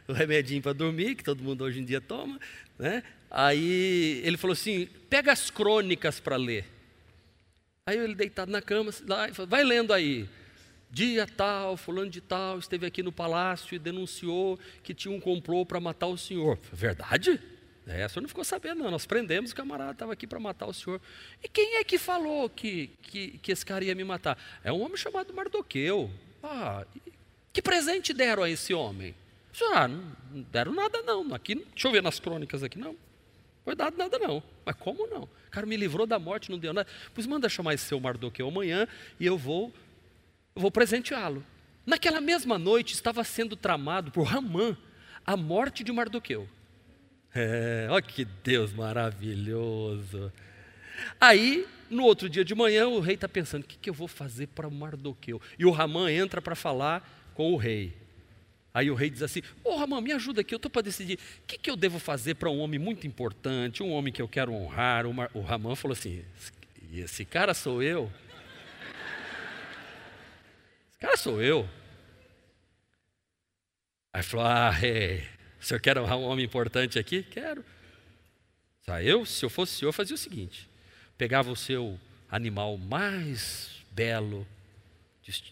O 0.08 0.14
remedinho 0.14 0.62
para 0.62 0.74
dormir, 0.74 1.16
que 1.16 1.24
todo 1.24 1.44
mundo 1.44 1.64
hoje 1.64 1.80
em 1.80 1.86
dia 1.86 2.00
toma, 2.00 2.40
né? 2.80 3.04
Aí 3.30 4.22
ele 4.24 4.38
falou 4.38 4.54
assim: 4.54 4.88
pega 5.10 5.32
as 5.32 5.52
crônicas 5.52 6.20
para 6.20 6.38
ler. 6.38 6.66
Aí 7.86 7.98
ele 7.98 8.16
deitado 8.16 8.52
na 8.52 8.62
cama, 8.62 8.92
lá, 9.08 9.28
vai 9.48 9.64
lendo 9.64 9.94
aí. 9.94 10.28
Dia 10.92 11.28
tal, 11.28 11.78
fulano 11.78 12.10
de 12.10 12.22
tal, 12.22 12.58
esteve 12.58 12.86
aqui 12.88 13.04
no 13.04 13.12
palácio 13.12 13.76
e 13.76 13.80
denunciou 13.80 14.58
que 14.82 14.92
tinha 14.94 15.14
um 15.14 15.20
complô 15.20 15.64
para 15.64 15.80
matar 15.80 16.08
o 16.08 16.18
senhor. 16.18 16.58
Verdade? 16.74 17.40
É, 17.86 18.06
o 18.06 18.10
senhor 18.10 18.22
não 18.22 18.30
ficou 18.30 18.44
sabendo, 18.44 18.84
não. 18.84 18.90
Nós 18.90 19.06
prendemos 19.06 19.52
o 19.52 19.56
camarada, 19.56 19.92
estava 19.92 20.14
aqui 20.14 20.26
para 20.26 20.40
matar 20.40 20.66
o 20.66 20.74
senhor. 20.74 21.00
E 21.44 21.48
quem 21.48 21.76
é 21.76 21.84
que 21.84 22.00
falou 22.00 22.50
que, 22.50 22.92
que, 23.04 23.38
que 23.40 23.52
esse 23.52 23.64
cara 23.64 23.84
ia 23.84 23.94
me 23.94 24.04
matar? 24.04 24.38
É 24.64 24.72
um 24.72 24.82
homem 24.82 24.98
chamado 24.98 25.32
Mardoqueu. 25.34 26.10
Ah, 26.42 26.86
que 27.54 27.62
presente 27.62 28.14
deram 28.14 28.44
a 28.44 28.50
esse 28.50 28.74
homem? 28.74 29.14
Ah, 29.74 29.88
não 29.88 30.42
deram 30.52 30.74
nada 30.74 31.02
não. 31.02 31.34
Aqui, 31.34 31.56
deixa 31.56 31.88
eu 31.88 31.92
ver 31.92 32.04
nas 32.04 32.20
crônicas 32.20 32.64
aqui, 32.64 32.78
não. 32.78 32.96
Foi 33.64 33.76
dado 33.76 33.98
nada 33.98 34.18
não. 34.18 34.42
Mas 34.66 34.76
como 34.76 35.08
não? 35.08 35.24
O 35.24 35.52
cara 35.52 35.66
me 35.66 35.76
livrou 35.76 36.08
da 36.08 36.18
morte, 36.18 36.52
não 36.52 36.58
deu 36.58 36.74
nada. 36.74 36.88
Pois 37.14 37.28
manda 37.28 37.50
chamar 37.50 37.74
esse 37.74 37.86
seu 37.86 38.00
Mardoqueu 38.00 38.48
amanhã 38.48 38.88
e 39.20 39.26
eu 39.26 39.38
vou, 39.38 39.74
eu 40.56 40.62
vou 40.62 40.72
presenteá-lo. 40.72 41.44
Naquela 41.86 42.22
mesma 42.22 42.58
noite 42.58 42.94
estava 42.94 43.24
sendo 43.24 43.56
tramado 43.56 44.12
por 44.12 44.24
Ramã 44.24 44.78
a 45.26 45.36
morte 45.36 45.84
de 45.84 45.92
Mardoqueu. 45.92 46.48
É, 47.34 47.88
olha 47.90 48.02
que 48.02 48.26
Deus 48.26 48.74
maravilhoso. 48.74 50.32
Aí, 51.20 51.68
no 51.90 52.04
outro 52.04 52.30
dia 52.30 52.44
de 52.44 52.56
manhã, 52.56 52.88
o 52.88 53.00
rei 53.00 53.16
está 53.16 53.30
pensando: 53.30 53.64
o 53.64 53.68
que, 53.68 53.78
que 53.78 53.90
eu 53.90 53.94
vou 53.94 54.08
fazer 54.08 54.48
para 54.48 54.70
Mardoqueu? 54.70 55.42
E 55.58 55.66
o 55.66 55.72
Ramã 55.72 56.12
entra 56.12 56.42
para 56.42 56.56
falar 56.56 57.32
com 57.34 57.54
o 57.54 57.58
rei. 57.58 57.96
Aí 58.80 58.90
o 58.90 58.96
rei 58.96 59.10
diz 59.10 59.22
assim: 59.22 59.42
Ô 59.62 59.72
oh, 59.72 59.76
Ramã, 59.76 60.00
me 60.00 60.14
ajuda 60.14 60.40
aqui, 60.40 60.54
eu 60.54 60.58
estou 60.58 60.72
para 60.72 60.84
decidir 60.84 61.20
o 61.44 61.48
que, 61.48 61.58
que 61.58 61.70
eu 61.70 61.76
devo 61.76 62.00
fazer 62.00 62.36
para 62.36 62.50
um 62.50 62.60
homem 62.60 62.80
muito 62.80 63.06
importante, 63.06 63.84
um 63.84 63.92
homem 63.92 64.14
que 64.14 64.22
eu 64.22 64.28
quero 64.28 64.54
honrar. 64.54 65.06
O 65.06 65.42
Ramã 65.42 65.76
falou 65.76 65.92
assim: 65.92 66.24
esse 66.94 67.26
cara 67.26 67.54
sou 67.54 67.84
eu. 67.84 68.10
Esse 70.90 70.98
cara 70.98 71.18
sou 71.18 71.42
eu. 71.42 71.68
Aí 74.14 74.24
falou: 74.24 74.46
Ah, 74.46 74.70
rei, 74.70 75.28
o 75.60 75.66
senhor 75.66 75.82
quer 75.82 75.98
um 75.98 76.24
homem 76.24 76.46
importante 76.46 76.98
aqui? 76.98 77.22
Quero. 77.24 77.66
Eu, 79.04 79.26
se 79.26 79.44
eu 79.44 79.50
fosse 79.50 79.76
o 79.76 79.80
senhor, 79.80 79.92
fazia 79.92 80.16
o 80.16 80.18
seguinte: 80.18 80.70
pegava 81.18 81.52
o 81.52 81.56
seu 81.56 82.00
animal 82.32 82.78
mais 82.78 83.72
belo 83.92 84.48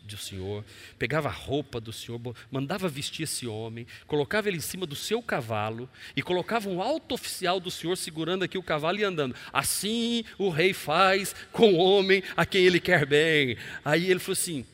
do 0.03 0.17
senhor, 0.17 0.63
pegava 0.97 1.29
a 1.29 1.31
roupa 1.31 1.79
do 1.79 1.93
senhor, 1.93 2.19
mandava 2.51 2.87
vestir 2.89 3.23
esse 3.23 3.45
homem, 3.45 3.85
colocava 4.05 4.47
ele 4.47 4.57
em 4.57 4.61
cima 4.61 4.85
do 4.85 4.95
seu 4.95 5.21
cavalo 5.21 5.89
e 6.15 6.21
colocava 6.21 6.69
um 6.69 6.81
alto 6.81 7.13
oficial 7.13 7.59
do 7.59 7.69
senhor 7.69 7.95
segurando 7.95 8.43
aqui 8.43 8.57
o 8.57 8.63
cavalo 8.63 8.99
e 8.99 9.03
andando. 9.03 9.35
Assim 9.53 10.23
o 10.37 10.49
rei 10.49 10.73
faz 10.73 11.35
com 11.51 11.73
o 11.73 11.77
homem 11.77 12.23
a 12.35 12.45
quem 12.45 12.65
ele 12.65 12.79
quer 12.79 13.05
bem. 13.05 13.57
Aí 13.83 14.09
ele 14.09 14.19
falou 14.19 14.33
assim: 14.33 14.65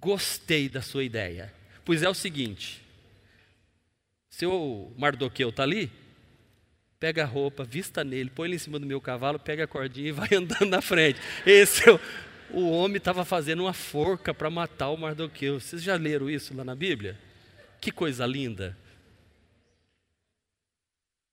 gostei 0.00 0.68
da 0.68 0.82
sua 0.82 1.04
ideia. 1.04 1.52
Pois 1.84 2.02
é 2.02 2.08
o 2.08 2.14
seguinte: 2.14 2.82
seu 4.28 4.92
Mardoqueu 4.96 5.50
está 5.50 5.62
ali? 5.62 5.90
Pega 6.98 7.24
a 7.24 7.26
roupa, 7.26 7.64
vista 7.64 8.04
nele, 8.04 8.30
põe 8.30 8.46
ele 8.46 8.54
em 8.54 8.58
cima 8.58 8.78
do 8.78 8.86
meu 8.86 9.00
cavalo, 9.00 9.38
pega 9.38 9.64
a 9.64 9.66
cordinha 9.66 10.08
e 10.08 10.12
vai 10.12 10.28
andando 10.34 10.66
na 10.66 10.80
frente. 10.80 11.20
Esse 11.44 11.88
é 11.88 11.92
o, 11.92 12.00
o 12.52 12.70
homem 12.70 12.98
estava 12.98 13.24
fazendo 13.24 13.64
uma 13.64 13.72
forca 13.72 14.34
para 14.34 14.50
matar 14.50 14.90
o 14.90 14.96
Mardoqueu. 14.96 15.60
Vocês 15.60 15.82
já 15.82 15.96
leram 15.96 16.30
isso 16.30 16.56
lá 16.56 16.64
na 16.64 16.74
Bíblia? 16.74 17.18
Que 17.80 17.90
coisa 17.90 18.26
linda. 18.26 18.76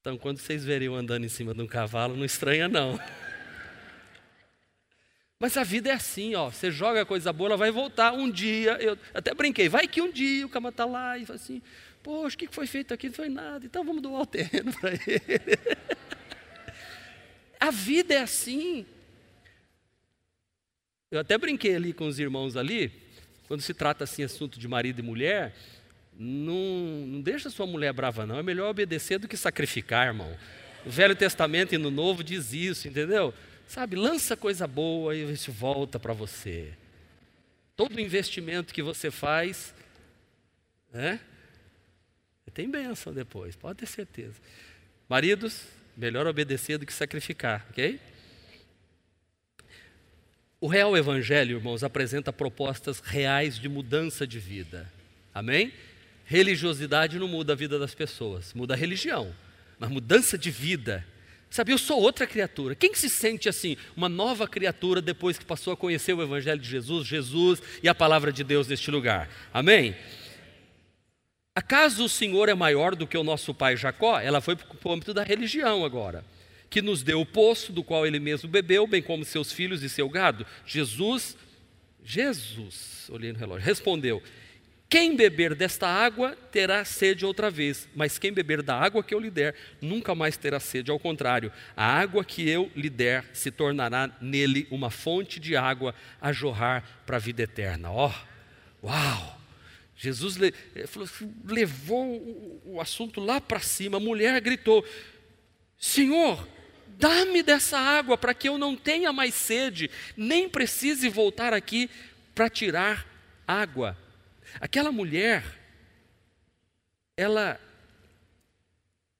Então, 0.02 0.18
quando 0.18 0.40
vocês 0.40 0.64
verem 0.64 0.88
eu 0.88 0.96
andando 0.96 1.26
em 1.26 1.30
cima 1.30 1.54
de 1.54 1.62
um 1.62 1.68
cavalo, 1.68 2.16
não 2.16 2.26
estranha 2.26 2.68
não. 2.68 3.00
Mas 5.40 5.56
a 5.56 5.64
vida 5.64 5.90
é 5.90 5.94
assim, 5.94 6.36
ó. 6.36 6.50
Você 6.50 6.72
joga 6.72 7.06
coisa 7.06 7.32
boa, 7.32 7.50
ela 7.50 7.58
vai 7.58 7.72
voltar. 7.72 8.14
Um 8.14 8.30
dia, 8.30 8.74
eu 8.82 8.98
até 9.14 9.34
brinquei, 9.34 9.70
vai 9.70 9.88
que 9.88 10.02
um 10.02 10.12
dia 10.12 10.46
o 10.46 10.50
cama 10.50 10.68
está 10.70 10.86
lá 10.86 11.18
e 11.18 11.26
fala 11.26 11.38
assim, 11.38 11.62
Poxa, 12.02 12.36
o 12.36 12.40
que 12.40 12.48
foi 12.48 12.66
feito 12.66 12.94
aqui? 12.94 13.08
Não 13.08 13.14
foi 13.14 13.30
nada. 13.30 13.66
Então 13.66 13.84
vamos 13.84 14.02
doar 14.02 14.22
o 14.22 14.26
terreno 14.26 14.72
para 14.80 14.92
ele. 14.92 15.60
A 17.60 17.72
vida 17.72 18.14
é 18.14 18.22
assim. 18.22 18.86
Eu 21.12 21.20
até 21.20 21.38
brinquei 21.38 21.76
ali 21.76 21.92
com 21.92 22.06
os 22.06 22.20
irmãos 22.20 22.56
ali, 22.56 22.92
quando 23.48 23.62
se 23.62 23.74
trata 23.74 24.04
assim 24.04 24.22
assunto 24.22 24.60
de 24.60 24.68
marido 24.68 25.00
e 25.00 25.02
mulher, 25.02 25.56
não, 26.14 27.08
não 27.08 27.22
deixa 27.22 27.50
sua 27.50 27.66
mulher 27.66 27.92
brava 27.94 28.28
não, 28.28 28.38
é 28.38 28.44
melhor 28.44 28.70
obedecer 28.70 29.18
do 29.18 29.28
que 29.28 29.36
sacrificar, 29.36 30.08
irmão. 30.08 30.38
O 30.86 30.90
Velho 30.90 31.16
Testamento 31.16 31.74
e 31.74 31.78
no 31.80 31.90
Novo 31.90 32.24
diz 32.24 32.54
isso, 32.54 32.88
entendeu? 32.88 33.34
Sabe, 33.68 33.96
lança 33.96 34.38
coisa 34.38 34.68
boa 34.68 35.16
e 35.16 35.32
isso 35.32 35.52
volta 35.52 36.00
para 36.00 36.14
você. 36.14 36.74
Todo 37.76 38.00
investimento 38.00 38.72
que 38.72 38.84
você 38.84 39.10
faz, 39.10 39.74
né? 40.94 41.20
Tem 42.54 42.70
bênção 42.70 43.14
depois, 43.14 43.56
pode 43.56 43.80
ter 43.80 43.86
certeza. 43.88 44.36
Maridos, 45.08 45.64
melhor 45.98 46.28
obedecer 46.28 46.78
do 46.78 46.86
que 46.86 46.94
sacrificar, 46.94 47.66
ok? 47.70 48.00
O 50.62 50.68
real 50.68 50.98
evangelho, 50.98 51.58
irmãos, 51.58 51.84
apresenta 51.84 52.34
propostas 52.34 53.00
reais 53.00 53.58
de 53.58 53.70
mudança 53.70 54.28
de 54.28 54.40
vida. 54.40 54.92
Amém? 55.34 55.72
Religiosidade 56.26 57.18
não 57.18 57.28
muda 57.28 57.54
a 57.54 57.56
vida 57.56 57.80
das 57.80 57.96
pessoas, 57.96 58.54
muda 58.54 58.74
a 58.74 58.78
religião, 58.78 59.34
mas 59.80 59.90
mudança 59.90 60.38
de 60.38 60.52
vida. 60.52 61.06
Sabe, 61.50 61.72
eu 61.72 61.78
sou 61.78 62.00
outra 62.00 62.28
criatura. 62.28 62.76
Quem 62.76 62.94
se 62.94 63.10
sente 63.10 63.48
assim, 63.50 63.78
uma 63.96 64.10
nova 64.10 64.48
criatura 64.48 65.02
depois 65.02 65.40
que 65.40 65.46
passou 65.46 65.74
a 65.74 65.78
conhecer 65.78 66.14
o 66.14 66.22
evangelho 66.22 66.62
de 66.62 66.70
Jesus, 66.70 67.08
Jesus 67.08 67.62
e 67.82 67.90
a 67.90 67.96
palavra 67.96 68.32
de 68.32 68.44
Deus 68.44 68.68
neste 68.68 68.92
lugar? 68.92 69.30
Amém? 69.52 69.96
Acaso 71.56 72.04
o 72.04 72.10
Senhor 72.10 72.50
é 72.50 72.54
maior 72.54 72.96
do 72.96 73.08
que 73.08 73.18
o 73.18 73.24
nosso 73.24 73.54
pai 73.54 73.76
Jacó? 73.76 74.20
Ela 74.20 74.42
foi 74.42 74.56
para 74.56 74.68
o 74.84 74.94
âmbito 74.94 75.14
da 75.14 75.24
religião 75.24 75.84
agora. 75.84 76.24
Que 76.70 76.82
nos 76.82 77.02
deu 77.04 77.22
o 77.22 77.26
poço 77.26 77.72
do 77.72 77.84
qual 77.84 78.06
ele 78.06 78.20
mesmo 78.20 78.50
bebeu, 78.50 78.86
bem 78.86 79.02
como 79.02 79.26
seus 79.26 79.52
filhos 79.52 79.82
e 79.82 79.90
seu 79.90 80.08
gado. 80.08 80.46
Jesus, 80.66 81.36
Jesus, 82.04 83.10
olhei 83.10 83.32
no 83.32 83.40
relógio, 83.40 83.66
respondeu: 83.66 84.22
Quem 84.88 85.16
beber 85.16 85.56
desta 85.56 85.88
água 85.88 86.36
terá 86.52 86.86
sede 86.86 87.26
outra 87.26 87.50
vez, 87.50 87.88
mas 87.96 88.18
quem 88.18 88.32
beber 88.32 88.62
da 88.62 88.78
água 88.78 89.04
que 89.04 89.14
eu 89.14 89.20
lhe 89.20 89.32
der 89.32 89.56
nunca 89.82 90.14
mais 90.14 90.38
terá 90.38 90.60
sede. 90.60 90.92
Ao 90.92 91.00
contrário, 91.00 91.52
a 91.76 91.86
água 91.86 92.24
que 92.24 92.48
eu 92.48 92.72
lhe 92.76 92.90
der 92.90 93.26
se 93.34 93.50
tornará 93.50 94.16
nele 94.22 94.68
uma 94.70 94.90
fonte 94.90 95.40
de 95.40 95.56
água 95.56 95.96
a 96.22 96.32
jorrar 96.32 97.02
para 97.06 97.18
a 97.18 97.20
vida 97.20 97.44
eterna. 97.44 97.92
Ó, 97.92 98.12
oh, 98.84 98.88
uau! 98.88 99.40
Jesus 100.00 100.38
assim, 101.04 101.36
levou 101.46 102.62
o 102.64 102.80
assunto 102.80 103.20
lá 103.20 103.42
para 103.42 103.60
cima. 103.60 103.98
A 103.98 104.00
mulher 104.00 104.40
gritou: 104.40 104.86
Senhor, 105.78 106.48
dá-me 107.00 107.42
dessa 107.42 107.80
água 107.80 108.18
para 108.18 108.34
que 108.34 108.50
eu 108.50 108.58
não 108.58 108.76
tenha 108.76 109.14
mais 109.14 109.34
sede, 109.34 109.90
nem 110.18 110.50
precise 110.50 111.08
voltar 111.08 111.54
aqui 111.54 111.90
para 112.36 112.50
tirar 112.50 113.08
água. 113.48 113.98
Aquela 114.60 114.92
mulher, 114.92 115.44
ela, 117.16 117.58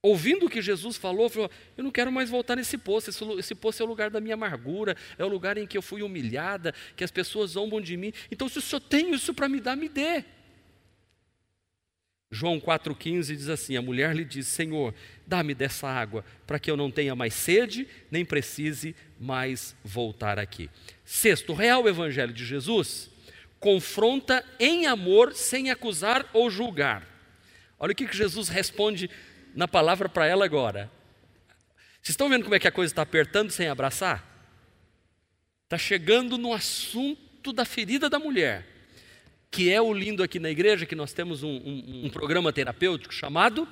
ouvindo 0.04 0.48
o 0.48 0.50
que 0.50 0.62
Jesus 0.62 0.98
falou, 0.98 1.30
falou: 1.30 1.50
Eu 1.78 1.84
não 1.86 1.92
quero 1.92 2.12
mais 2.12 2.30
voltar 2.30 2.58
nesse 2.58 2.78
poço. 2.78 3.12
Esse, 3.12 3.24
esse 3.40 3.56
poço 3.56 3.82
é 3.82 3.86
o 3.86 3.90
lugar 3.90 4.10
da 4.10 4.20
minha 4.20 4.34
amargura, 4.34 4.98
é 5.18 5.24
o 5.24 5.30
lugar 5.30 5.58
em 5.58 5.66
que 5.66 5.78
eu 5.78 5.82
fui 5.82 6.02
humilhada, 6.04 6.76
que 6.98 7.04
as 7.04 7.12
pessoas 7.12 7.52
zombam 7.52 7.80
de 7.80 7.96
mim. 7.96 8.12
Então, 8.30 8.50
se 8.50 8.58
o 8.58 8.62
senhor 8.62 8.82
tem 8.82 9.14
isso 9.14 9.34
para 9.34 9.48
me 9.48 9.62
dar, 9.62 9.78
me 9.78 9.88
dê. 9.88 10.26
João 12.32 12.60
4,15 12.60 13.36
diz 13.36 13.50
assim: 13.50 13.76
A 13.76 13.82
mulher 13.82 14.16
lhe 14.16 14.24
diz: 14.24 14.48
Senhor, 14.48 14.94
dá-me 15.26 15.56
dessa 15.56 15.88
água, 15.88 16.24
para 16.46 16.60
que 16.60 16.70
eu 16.70 16.78
não 16.78 16.92
tenha 16.92 17.16
mais 17.16 17.34
sede, 17.34 17.88
nem 18.12 18.24
precise 18.24 18.96
mais 19.20 19.76
voltar 19.84 20.38
aqui. 20.38 20.70
Sexto, 21.04 21.54
o 21.54 21.56
real 21.56 21.88
evangelho 21.88 22.32
de 22.32 22.46
Jesus 22.46 23.10
confronta 23.60 24.46
em 24.60 24.86
amor, 24.86 25.34
sem 25.34 25.72
acusar 25.72 26.30
ou 26.32 26.50
julgar. 26.50 27.06
Olha 27.80 27.94
o 27.94 27.96
que 27.96 28.08
Jesus 28.16 28.48
responde 28.48 29.10
na 29.56 29.68
palavra 29.68 30.08
para 30.08 30.28
ela 30.28 30.46
agora. 30.46 30.92
Vocês 32.02 32.10
estão 32.10 32.30
vendo 32.30 32.44
como 32.44 32.56
é 32.56 32.60
que 32.60 32.68
a 32.68 32.72
coisa 32.72 32.92
está 32.92 33.02
apertando 33.02 33.50
sem 33.50 33.68
abraçar? 33.68 34.24
Está 35.64 35.78
chegando 35.78 36.38
no 36.38 36.54
assunto 36.54 37.52
da 37.52 37.66
ferida 37.66 38.10
da 38.10 38.20
mulher 38.20 38.79
que 39.52 39.72
é 39.72 39.82
o 39.82 39.94
lindo 39.94 40.22
aqui 40.22 40.40
na 40.40 40.50
igreja, 40.50 40.86
que 40.86 40.96
nós 40.96 41.14
temos 41.14 41.44
um, 41.44 41.50
um, 41.50 42.06
um 42.06 42.10
programa 42.10 42.54
terapêutico 42.54 43.14
chamado 43.14 43.68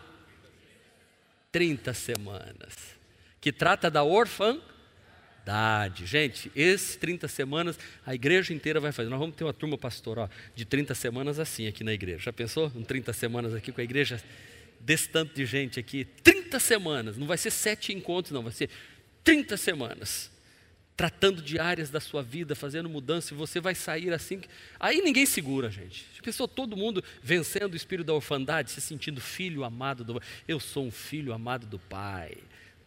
30 1.52 1.94
Semanas, 1.94 2.98
que 3.40 3.52
trata 3.52 3.90
da 3.90 4.04
orfandade. 4.04 6.06
Gente, 6.06 6.52
esses 6.56 6.96
30 6.96 7.28
semanas, 7.28 7.80
a 8.06 8.16
igreja 8.16 8.54
inteira 8.54 8.80
vai 8.80 8.92
fazer. 8.92 9.10
Nós 9.10 9.20
vamos 9.20 9.36
ter 9.36 9.44
uma 9.44 9.54
turma, 9.54 9.78
pastor, 9.78 10.20
ó, 10.20 10.30
de 10.56 10.66
30 10.66 10.96
semanas 10.96 11.40
assim 11.40 11.68
aqui 11.68 11.84
na 11.84 11.94
igreja. 11.94 12.26
Já 12.26 12.34
pensou? 12.34 12.72
Um 12.76 12.84
30 12.84 13.14
semanas 13.14 13.54
aqui 13.54 13.72
com 13.72 13.80
a 13.80 13.84
igreja 13.84 14.22
desse 14.80 15.10
tanto 15.10 15.36
de 15.36 15.46
gente 15.46 15.80
aqui. 15.80 16.06
30 16.06 16.60
semanas. 16.60 17.18
Não 17.18 17.28
vai 17.28 17.38
ser 17.38 17.52
sete 17.52 17.94
encontros, 17.94 18.32
não. 18.32 18.44
Vai 18.44 18.54
ser 18.54 18.70
30 19.24 19.56
semanas. 19.58 20.32
Tratando 20.98 21.42
de 21.42 21.60
áreas 21.60 21.90
da 21.90 22.00
sua 22.00 22.24
vida, 22.24 22.56
fazendo 22.56 22.90
mudança, 22.90 23.34
e 23.34 23.38
você 23.38 23.60
vai 23.62 23.76
sair 23.76 24.12
assim. 24.12 24.42
Aí 24.80 25.00
ninguém 25.02 25.26
segura, 25.26 25.70
gente. 25.70 26.06
Já 26.16 26.22
pensou 26.22 26.48
todo 26.48 26.76
mundo 26.76 27.04
vencendo 27.22 27.74
o 27.74 27.78
espírito 27.78 28.08
da 28.08 28.14
orfandade, 28.14 28.72
se 28.72 28.82
sentindo 28.82 29.22
filho 29.22 29.64
amado 29.64 30.04
do 30.04 30.22
Eu 30.48 30.60
sou 30.60 30.86
um 30.86 30.92
filho 30.92 31.32
amado 31.32 31.66
do 31.68 31.78
Pai 31.78 32.36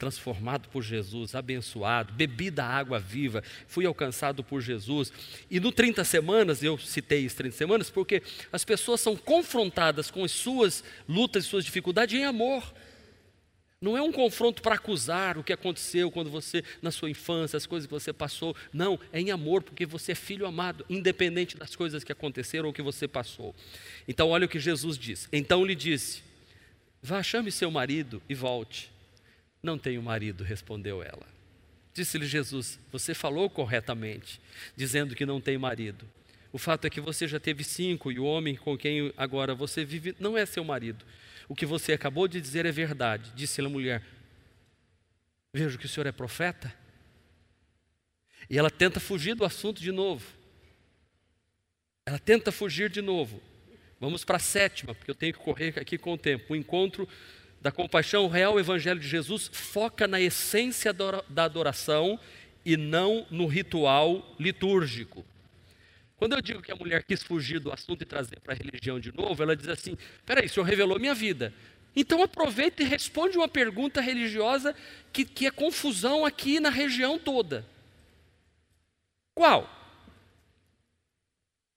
transformado 0.00 0.66
por 0.70 0.82
Jesus, 0.82 1.34
abençoado, 1.34 2.14
bebi 2.14 2.50
da 2.50 2.64
água 2.64 2.98
viva, 2.98 3.44
fui 3.68 3.84
alcançado 3.84 4.42
por 4.42 4.62
Jesus. 4.62 5.12
E 5.50 5.60
no 5.60 5.70
30 5.70 6.02
semanas, 6.04 6.62
eu 6.62 6.78
citei 6.78 7.26
as 7.26 7.34
30 7.34 7.54
semanas, 7.54 7.90
porque 7.90 8.22
as 8.50 8.64
pessoas 8.64 9.02
são 9.02 9.14
confrontadas 9.14 10.10
com 10.10 10.24
as 10.24 10.32
suas 10.32 10.82
lutas 11.06 11.44
e 11.44 11.48
suas 11.48 11.66
dificuldades 11.66 12.18
em 12.18 12.24
amor. 12.24 12.64
Não 13.82 13.96
é 13.96 14.02
um 14.02 14.12
confronto 14.12 14.60
para 14.60 14.74
acusar 14.74 15.38
o 15.38 15.42
que 15.42 15.54
aconteceu 15.54 16.10
quando 16.10 16.28
você, 16.28 16.62
na 16.82 16.90
sua 16.90 17.08
infância, 17.08 17.56
as 17.56 17.64
coisas 17.64 17.86
que 17.86 17.92
você 17.92 18.12
passou. 18.12 18.54
Não, 18.70 19.00
é 19.10 19.20
em 19.20 19.30
amor, 19.30 19.62
porque 19.62 19.86
você 19.86 20.12
é 20.12 20.14
filho 20.14 20.46
amado, 20.46 20.84
independente 20.86 21.56
das 21.56 21.74
coisas 21.74 22.04
que 22.04 22.12
aconteceram 22.12 22.66
ou 22.66 22.74
que 22.74 22.82
você 22.82 23.08
passou. 23.08 23.54
Então, 24.06 24.28
olha 24.28 24.44
o 24.44 24.48
que 24.48 24.60
Jesus 24.60 24.98
diz. 24.98 25.28
Então 25.32 25.64
lhe 25.64 25.74
disse: 25.74 26.22
Vá, 27.02 27.22
chame 27.22 27.50
seu 27.50 27.70
marido 27.70 28.22
e 28.28 28.34
volte. 28.34 28.92
Não 29.62 29.78
tenho 29.78 30.02
marido, 30.02 30.44
respondeu 30.44 31.02
ela. 31.02 31.26
Disse-lhe 31.94 32.26
Jesus: 32.26 32.78
Você 32.92 33.14
falou 33.14 33.48
corretamente, 33.48 34.38
dizendo 34.76 35.14
que 35.14 35.24
não 35.24 35.40
tem 35.40 35.56
marido. 35.56 36.06
O 36.52 36.58
fato 36.58 36.84
é 36.84 36.90
que 36.90 37.00
você 37.00 37.26
já 37.26 37.40
teve 37.40 37.64
cinco 37.64 38.12
e 38.12 38.18
o 38.18 38.24
homem 38.24 38.56
com 38.56 38.76
quem 38.76 39.10
agora 39.16 39.54
você 39.54 39.84
vive 39.86 40.14
não 40.18 40.36
é 40.36 40.44
seu 40.44 40.64
marido. 40.64 41.02
O 41.50 41.54
que 41.56 41.66
você 41.66 41.92
acabou 41.94 42.28
de 42.28 42.40
dizer 42.40 42.64
é 42.64 42.70
verdade, 42.70 43.32
disse 43.34 43.60
a 43.60 43.68
mulher. 43.68 44.04
Vejo 45.52 45.76
que 45.76 45.86
o 45.86 45.88
senhor 45.88 46.06
é 46.06 46.12
profeta. 46.12 46.72
E 48.48 48.56
ela 48.56 48.70
tenta 48.70 49.00
fugir 49.00 49.34
do 49.34 49.44
assunto 49.44 49.82
de 49.82 49.90
novo. 49.90 50.24
Ela 52.06 52.20
tenta 52.20 52.52
fugir 52.52 52.88
de 52.88 53.02
novo. 53.02 53.42
Vamos 53.98 54.24
para 54.24 54.36
a 54.36 54.38
sétima, 54.38 54.94
porque 54.94 55.10
eu 55.10 55.14
tenho 55.14 55.32
que 55.32 55.40
correr 55.40 55.76
aqui 55.76 55.98
com 55.98 56.12
o 56.12 56.16
tempo. 56.16 56.52
O 56.52 56.56
encontro 56.56 57.08
da 57.60 57.72
compaixão, 57.72 58.26
o 58.26 58.28
real 58.28 58.60
evangelho 58.60 59.00
de 59.00 59.08
Jesus 59.08 59.50
foca 59.52 60.06
na 60.06 60.20
essência 60.20 60.92
da 60.92 61.44
adoração 61.44 62.16
e 62.64 62.76
não 62.76 63.26
no 63.28 63.48
ritual 63.48 64.36
litúrgico. 64.38 65.26
Quando 66.20 66.34
eu 66.34 66.42
digo 66.42 66.60
que 66.60 66.70
a 66.70 66.76
mulher 66.76 67.02
quis 67.02 67.22
fugir 67.22 67.58
do 67.58 67.72
assunto 67.72 68.02
e 68.02 68.04
trazer 68.04 68.38
para 68.40 68.52
a 68.52 68.56
religião 68.56 69.00
de 69.00 69.10
novo, 69.10 69.42
ela 69.42 69.56
diz 69.56 69.66
assim: 69.68 69.96
peraí, 70.26 70.44
o 70.44 70.50
senhor 70.50 70.66
revelou 70.66 71.00
minha 71.00 71.14
vida. 71.14 71.50
Então 71.96 72.22
aproveita 72.22 72.82
e 72.82 72.86
responde 72.86 73.38
uma 73.38 73.48
pergunta 73.48 74.02
religiosa 74.02 74.76
que, 75.14 75.24
que 75.24 75.46
é 75.46 75.50
confusão 75.50 76.26
aqui 76.26 76.60
na 76.60 76.68
região 76.68 77.18
toda. 77.18 77.66
Qual? 79.34 79.66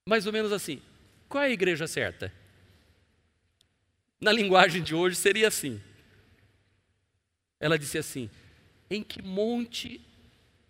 Mais 0.05 0.27
ou 0.27 0.33
menos 0.33 0.51
assim: 0.51 0.81
qual 1.29 1.41
é 1.41 1.47
a 1.47 1.51
igreja 1.51 1.87
certa? 1.87 2.29
Na 4.19 4.33
linguagem 4.33 4.83
de 4.83 4.93
hoje 4.93 5.15
seria 5.15 5.47
assim. 5.47 5.81
Ela 7.61 7.79
disse 7.79 7.97
assim: 7.97 8.29
em 8.89 9.01
que 9.01 9.21
monte 9.21 10.01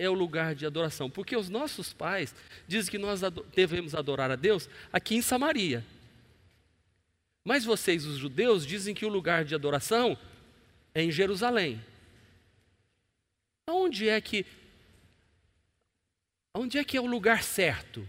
é 0.03 0.09
o 0.09 0.13
lugar 0.13 0.53
de 0.53 0.65
adoração? 0.65 1.09
Porque 1.09 1.35
os 1.35 1.49
nossos 1.49 1.93
pais 1.93 2.35
dizem 2.67 2.91
que 2.91 2.97
nós 2.97 3.21
devemos 3.55 3.95
adorar 3.95 4.29
a 4.29 4.35
Deus 4.35 4.69
aqui 4.91 5.15
em 5.15 5.21
Samaria. 5.21 5.83
Mas 7.43 7.65
vocês, 7.65 8.05
os 8.05 8.17
judeus, 8.17 8.65
dizem 8.65 8.93
que 8.93 9.05
o 9.05 9.09
lugar 9.09 9.43
de 9.43 9.53
adoração 9.53 10.17
é 10.93 11.03
em 11.03 11.11
Jerusalém. 11.11 11.83
Onde 13.67 14.07
é 14.09 14.19
que 14.21 14.45
onde 16.55 16.77
é 16.77 16.83
que 16.83 16.95
é 16.95 17.01
o 17.01 17.05
lugar 17.05 17.43
certo? 17.43 18.07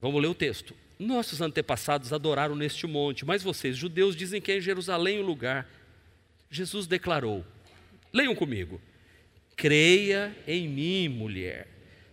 Vamos 0.00 0.20
ler 0.20 0.28
o 0.28 0.34
texto. 0.34 0.76
Nossos 0.98 1.40
antepassados 1.40 2.12
adoraram 2.12 2.54
neste 2.54 2.86
monte, 2.86 3.24
mas 3.24 3.42
vocês, 3.42 3.76
judeus, 3.76 4.14
dizem 4.14 4.40
que 4.40 4.52
é 4.52 4.58
em 4.58 4.60
Jerusalém 4.60 5.20
o 5.20 5.26
lugar. 5.26 5.68
Jesus 6.50 6.86
declarou: 6.86 7.44
leiam 8.12 8.34
comigo. 8.34 8.80
Creia 9.56 10.36
em 10.46 10.68
mim, 10.68 11.08
mulher. 11.08 11.68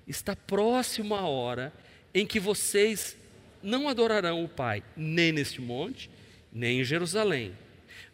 Está 0.07 0.35
próxima 0.35 1.19
a 1.19 1.27
hora 1.27 1.73
em 2.13 2.25
que 2.25 2.39
vocês 2.39 3.15
não 3.61 3.87
adorarão 3.87 4.43
o 4.43 4.49
Pai, 4.49 4.83
nem 4.95 5.31
neste 5.31 5.61
monte, 5.61 6.09
nem 6.51 6.81
em 6.81 6.83
Jerusalém. 6.83 7.53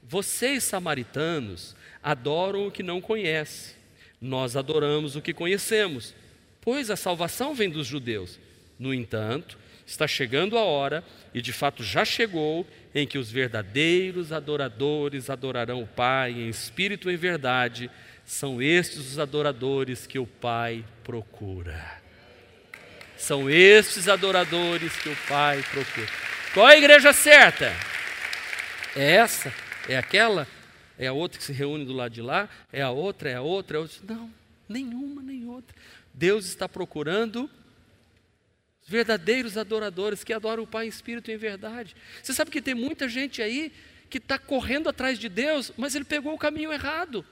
Vocês, 0.04 0.64
samaritanos, 0.64 1.76
adoram 2.04 2.68
o 2.68 2.72
que 2.72 2.84
não 2.84 3.02
conhecem. 3.02 3.76
Nós 4.22 4.56
adoramos 4.56 5.16
o 5.16 5.22
que 5.22 5.34
conhecemos, 5.34 6.14
pois 6.62 6.90
a 6.90 6.96
salvação 6.96 7.54
vem 7.54 7.70
dos 7.70 7.88
judeus. 7.88 8.40
No 8.78 8.94
entanto, 8.94 9.58
está 9.86 10.08
chegando 10.08 10.58
a 10.58 10.64
hora, 10.64 11.04
e 11.34 11.42
de 11.42 11.54
fato 11.54 11.84
já 11.84 12.04
chegou, 12.04 12.68
em 12.96 13.06
que 13.06 13.18
os 13.18 13.30
verdadeiros 13.30 14.32
adoradores 14.32 15.30
adorarão 15.30 15.84
o 15.84 15.88
Pai 15.88 16.32
em 16.32 16.48
espírito 16.48 17.12
e 17.12 17.14
em 17.14 17.18
verdade. 17.18 17.92
São 18.26 18.62
estes 18.62 19.12
os 19.12 19.20
adoradores 19.20 20.08
que 20.08 20.18
o 20.18 20.26
Pai 20.26 20.86
procura. 21.04 22.02
São 23.18 23.50
estes 23.50 24.08
adoradores 24.08 24.96
que 24.96 25.10
o 25.10 25.18
Pai 25.28 25.62
procura. 25.70 26.08
Qual 26.54 26.70
é 26.70 26.76
a 26.76 26.78
igreja 26.78 27.12
certa? 27.12 27.74
É 28.96 29.16
essa? 29.16 29.54
É 29.90 29.98
aquela? 29.98 30.48
É 30.98 31.08
a 31.08 31.14
outra 31.14 31.38
que 31.38 31.44
se 31.44 31.52
reúne 31.52 31.84
do 31.84 31.92
lado 31.92 32.14
de 32.14 32.22
lá? 32.22 32.48
É 32.72 32.82
a 32.82 32.92
outra? 32.92 33.30
É 33.30 33.36
a 33.36 33.42
outra? 33.42 33.76
É 33.76 33.80
a 33.80 33.82
outra? 33.82 33.98
Não, 34.08 34.32
nenhuma, 34.70 35.22
nem 35.22 35.46
outra. 35.50 35.76
Deus 36.14 36.46
está 36.46 36.70
procurando 36.70 37.50
verdadeiros 38.86 39.58
adoradores 39.58 40.24
que 40.24 40.32
adoram 40.32 40.64
o 40.64 40.68
Pai 40.68 40.86
em 40.86 40.90
espírito 40.90 41.32
e 41.32 41.34
em 41.34 41.38
verdade. 41.38 41.96
Você 42.22 42.34
sabe 42.34 42.52
que 42.52 42.62
tem 42.62 42.76
muita 42.76 43.10
gente 43.10 43.42
aí 43.42 43.74
que 44.10 44.20
está 44.20 44.38
correndo 44.38 44.88
atrás 44.88 45.18
de 45.18 45.28
Deus, 45.28 45.72
mas 45.76 45.96
ele 45.96 46.06
pegou 46.06 46.34
o 46.34 46.38
caminho 46.38 46.72
errado. 46.72 47.26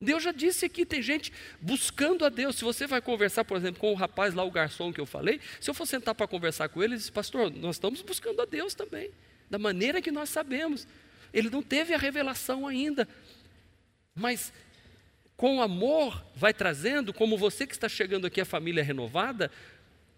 Deus 0.00 0.22
já 0.22 0.32
disse 0.32 0.66
aqui, 0.66 0.84
tem 0.84 1.00
gente 1.00 1.32
buscando 1.60 2.24
a 2.24 2.28
Deus. 2.28 2.56
Se 2.56 2.64
você 2.64 2.86
vai 2.86 3.00
conversar, 3.00 3.44
por 3.44 3.56
exemplo, 3.56 3.80
com 3.80 3.92
o 3.92 3.94
rapaz 3.94 4.34
lá, 4.34 4.42
o 4.42 4.50
garçom 4.50 4.92
que 4.92 5.00
eu 5.00 5.06
falei, 5.06 5.40
se 5.60 5.70
eu 5.70 5.74
for 5.74 5.86
sentar 5.86 6.14
para 6.14 6.26
conversar 6.26 6.68
com 6.68 6.82
ele, 6.82 6.94
ele 6.94 6.98
diz, 6.98 7.10
pastor, 7.10 7.50
nós 7.50 7.76
estamos 7.76 8.02
buscando 8.02 8.40
a 8.40 8.44
Deus 8.44 8.74
também, 8.74 9.10
da 9.50 9.58
maneira 9.58 10.02
que 10.02 10.10
nós 10.10 10.28
sabemos. 10.28 10.86
Ele 11.32 11.50
não 11.50 11.62
teve 11.62 11.94
a 11.94 11.98
revelação 11.98 12.66
ainda, 12.66 13.08
mas 14.14 14.52
com 15.36 15.60
amor, 15.60 16.24
vai 16.34 16.54
trazendo, 16.54 17.12
como 17.12 17.36
você 17.36 17.66
que 17.66 17.74
está 17.74 17.88
chegando 17.88 18.26
aqui, 18.26 18.40
a 18.40 18.44
família 18.44 18.84
renovada, 18.84 19.50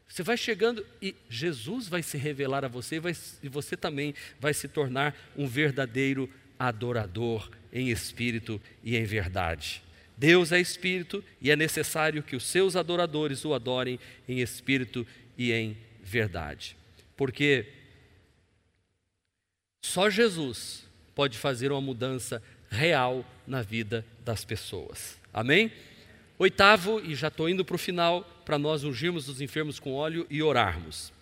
você 0.09 0.23
vai 0.23 0.37
chegando 0.37 0.87
e 1.03 1.15
Jesus 1.29 1.89
vai 1.89 2.03
se 2.03 2.17
revelar 2.17 2.65
a 2.65 2.69
você 2.69 3.01
vai, 3.01 3.15
e 3.43 3.49
você 3.49 3.77
também 3.77 4.15
vai 4.39 4.55
se 4.55 4.69
tornar 4.69 5.17
um 5.37 5.47
verdadeiro 5.47 6.31
adorador 6.59 7.51
em 7.73 7.91
espírito 7.91 8.61
e 8.83 8.97
em 8.97 9.05
verdade. 9.05 9.83
Deus 10.17 10.53
é 10.53 10.61
espírito 10.61 11.23
e 11.41 11.51
é 11.51 11.57
necessário 11.57 12.23
que 12.23 12.37
os 12.37 12.45
seus 12.45 12.77
adoradores 12.77 13.45
o 13.45 13.53
adorem 13.53 13.99
em 14.29 14.41
espírito 14.41 15.07
e 15.37 15.53
em 15.53 15.77
verdade. 16.03 16.77
Porque 17.17 17.67
só 19.85 20.09
Jesus 20.09 20.87
pode 21.15 21.37
fazer 21.37 21.73
uma 21.73 21.81
mudança 21.81 22.43
real 22.71 23.25
na 23.47 23.63
vida 23.63 24.05
das 24.25 24.45
pessoas. 24.45 25.17
Amém? 25.33 25.73
Oitavo, 26.39 27.01
e 27.01 27.15
já 27.15 27.29
estou 27.29 27.49
indo 27.49 27.65
para 27.65 27.77
o 27.77 27.79
final, 27.79 28.23
para 28.45 28.59
nós 28.59 28.85
ungirmos 28.85 29.29
os 29.29 29.41
enfermos 29.41 29.79
com 29.79 29.95
óleo 29.95 30.27
e 30.29 30.43
orarmos. 30.43 31.13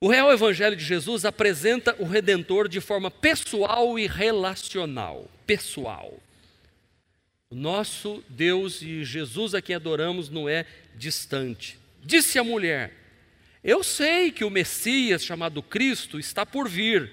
O 0.00 0.08
real 0.08 0.30
Evangelho 0.32 0.76
de 0.76 0.84
Jesus 0.84 1.24
apresenta 1.24 1.96
o 1.98 2.04
Redentor 2.04 2.68
de 2.68 2.80
forma 2.80 3.10
pessoal 3.10 3.98
e 3.98 4.06
relacional. 4.06 5.30
Pessoal. 5.46 6.20
O 7.48 7.54
nosso 7.54 8.22
Deus 8.28 8.82
e 8.82 9.04
Jesus 9.04 9.54
a 9.54 9.62
quem 9.62 9.74
adoramos 9.74 10.28
não 10.28 10.48
é 10.48 10.66
distante. 10.94 11.78
Disse 12.02 12.38
a 12.38 12.44
mulher: 12.44 12.92
Eu 13.62 13.82
sei 13.82 14.30
que 14.30 14.44
o 14.44 14.50
Messias, 14.50 15.24
chamado 15.24 15.62
Cristo, 15.62 16.18
está 16.18 16.44
por 16.44 16.68
vir, 16.68 17.10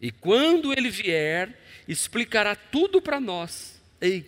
e 0.00 0.10
quando 0.10 0.72
ele 0.72 0.90
vier, 0.90 1.58
explicará 1.92 2.54
tudo 2.54 3.00
para 3.00 3.20
nós. 3.20 3.80
Ei, 4.00 4.24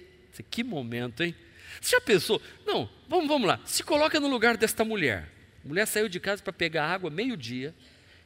que 0.50 0.62
momento, 0.62 1.22
hein? 1.22 1.34
Você 1.80 1.96
já 1.96 2.00
pensou? 2.00 2.40
Não, 2.66 2.88
vamos, 3.08 3.28
vamos 3.28 3.48
lá. 3.48 3.60
Se 3.64 3.82
coloca 3.82 4.20
no 4.20 4.28
lugar 4.28 4.56
desta 4.56 4.84
mulher. 4.84 5.30
A 5.64 5.68
mulher 5.68 5.86
saiu 5.86 6.08
de 6.08 6.20
casa 6.20 6.42
para 6.42 6.52
pegar 6.52 6.86
água 6.86 7.10
meio-dia, 7.10 7.74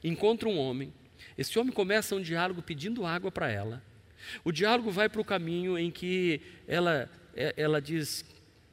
encontra 0.03 0.49
um 0.49 0.59
homem. 0.59 0.93
Esse 1.37 1.59
homem 1.59 1.73
começa 1.73 2.15
um 2.15 2.21
diálogo 2.21 2.63
pedindo 2.63 3.07
água 3.07 3.31
para 3.31 3.51
ela. 3.51 3.83
O 4.45 4.53
diálogo 4.53 4.91
vai 4.91 5.09
para 5.09 5.21
o 5.21 5.25
caminho 5.25 5.79
em 5.79 5.91
que 5.91 6.41
ela, 6.67 7.09
é, 7.35 7.55
ela 7.57 7.81
diz: 7.81 8.25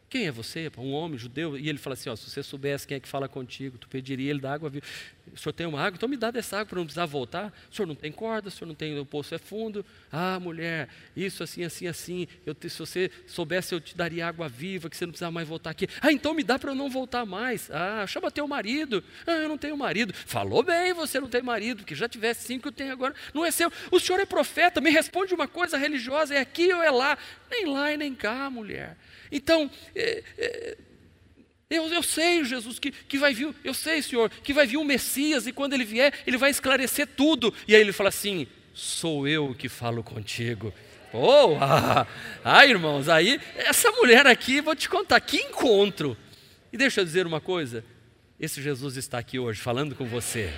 Quem 0.09 0.27
é 0.27 0.31
você? 0.31 0.71
Um 0.77 0.93
homem 0.93 1.17
judeu? 1.17 1.57
E 1.57 1.67
ele 1.67 1.77
fala 1.77 1.93
assim: 1.93 2.09
ó, 2.09 2.15
Se 2.15 2.29
você 2.29 2.43
soubesse 2.43 2.87
quem 2.87 2.97
é 2.97 2.99
que 2.99 3.07
fala 3.07 3.27
contigo, 3.27 3.77
tu 3.77 3.87
pediria 3.87 4.29
ele 4.29 4.39
da 4.39 4.53
água 4.53 4.69
viva 4.69 4.85
o 5.33 5.37
senhor 5.37 5.53
tem 5.53 5.65
uma 5.65 5.81
água, 5.81 5.97
então 5.97 6.07
me 6.07 6.17
dá 6.17 6.29
dessa 6.29 6.57
água 6.57 6.67
para 6.67 6.77
não 6.77 6.85
precisar 6.85 7.05
voltar. 7.05 7.51
O 7.71 7.75
senhor 7.75 7.87
não 7.87 7.95
tem 7.95 8.11
corda, 8.11 8.49
o 8.49 8.51
senhor 8.51 8.67
não 8.67 8.75
tem, 8.75 8.97
o 8.99 9.05
poço 9.05 9.33
é 9.33 9.37
fundo. 9.37 9.85
Ah, 10.11 10.39
mulher, 10.39 10.87
isso 11.15 11.43
assim, 11.43 11.63
assim, 11.63 11.87
assim. 11.87 12.27
Eu, 12.45 12.55
se 12.59 12.77
você 12.77 13.11
soubesse, 13.25 13.73
eu 13.73 13.81
te 13.81 13.97
daria 13.97 14.27
água 14.27 14.47
viva, 14.47 14.89
que 14.89 14.95
você 14.95 15.05
não 15.05 15.11
precisava 15.11 15.31
mais 15.31 15.47
voltar 15.47 15.71
aqui. 15.71 15.87
Ah, 16.01 16.11
então 16.11 16.33
me 16.33 16.43
dá 16.43 16.59
para 16.59 16.71
eu 16.71 16.75
não 16.75 16.89
voltar 16.89 17.25
mais. 17.25 17.69
Ah, 17.71 18.05
chama 18.07 18.29
teu 18.29 18.47
marido. 18.47 19.03
Ah, 19.25 19.31
eu 19.31 19.49
não 19.49 19.57
tenho 19.57 19.75
marido. 19.75 20.13
Falou 20.13 20.61
bem, 20.61 20.93
você 20.93 21.19
não 21.19 21.27
tem 21.27 21.41
marido, 21.41 21.83
que 21.83 21.95
já 21.95 22.07
tivesse 22.07 22.45
cinco, 22.45 22.67
eu 22.67 22.71
tenho 22.71 22.91
agora. 22.91 23.15
Não 23.33 23.43
é 23.43 23.51
seu. 23.51 23.71
O 23.91 23.99
senhor 23.99 24.19
é 24.19 24.25
profeta, 24.25 24.79
me 24.79 24.91
responde 24.91 25.33
uma 25.33 25.47
coisa 25.47 25.77
religiosa, 25.77 26.35
é 26.35 26.39
aqui 26.39 26.71
ou 26.71 26.83
é 26.83 26.91
lá? 26.91 27.17
Nem 27.49 27.65
lá 27.65 27.91
e 27.91 27.97
nem 27.97 28.13
cá, 28.13 28.49
mulher. 28.49 28.95
Então, 29.35 29.69
é, 29.93 30.23
é, 30.37 30.77
eu, 31.69 31.89
eu 31.89 32.01
sei, 32.01 32.45
Jesus, 32.45 32.79
que, 32.79 32.89
que 32.89 33.17
vai 33.17 33.33
vir, 33.33 33.53
eu 33.65 33.73
sei, 33.73 34.01
Senhor, 34.01 34.29
que 34.29 34.53
vai 34.53 34.65
vir 34.65 34.77
o 34.77 34.85
Messias 34.85 35.45
e 35.45 35.51
quando 35.51 35.73
ele 35.73 35.83
vier, 35.83 36.13
ele 36.25 36.37
vai 36.37 36.49
esclarecer 36.49 37.05
tudo. 37.05 37.53
E 37.67 37.75
aí 37.75 37.81
ele 37.81 37.91
fala 37.91 38.07
assim: 38.07 38.47
sou 38.73 39.27
eu 39.27 39.53
que 39.53 39.67
falo 39.67 40.01
contigo. 40.01 40.73
Oh, 41.11 41.57
ah, 41.59 42.07
ah, 42.45 42.65
irmãos, 42.65 43.09
aí, 43.09 43.41
essa 43.57 43.91
mulher 43.91 44.25
aqui, 44.25 44.61
vou 44.61 44.75
te 44.75 44.87
contar, 44.87 45.19
que 45.19 45.35
encontro. 45.35 46.15
E 46.71 46.77
deixa 46.77 47.01
eu 47.01 47.05
dizer 47.05 47.27
uma 47.27 47.41
coisa: 47.41 47.83
esse 48.39 48.61
Jesus 48.61 48.95
está 48.95 49.17
aqui 49.17 49.37
hoje 49.37 49.59
falando 49.59 49.95
com 49.95 50.05
você. 50.05 50.49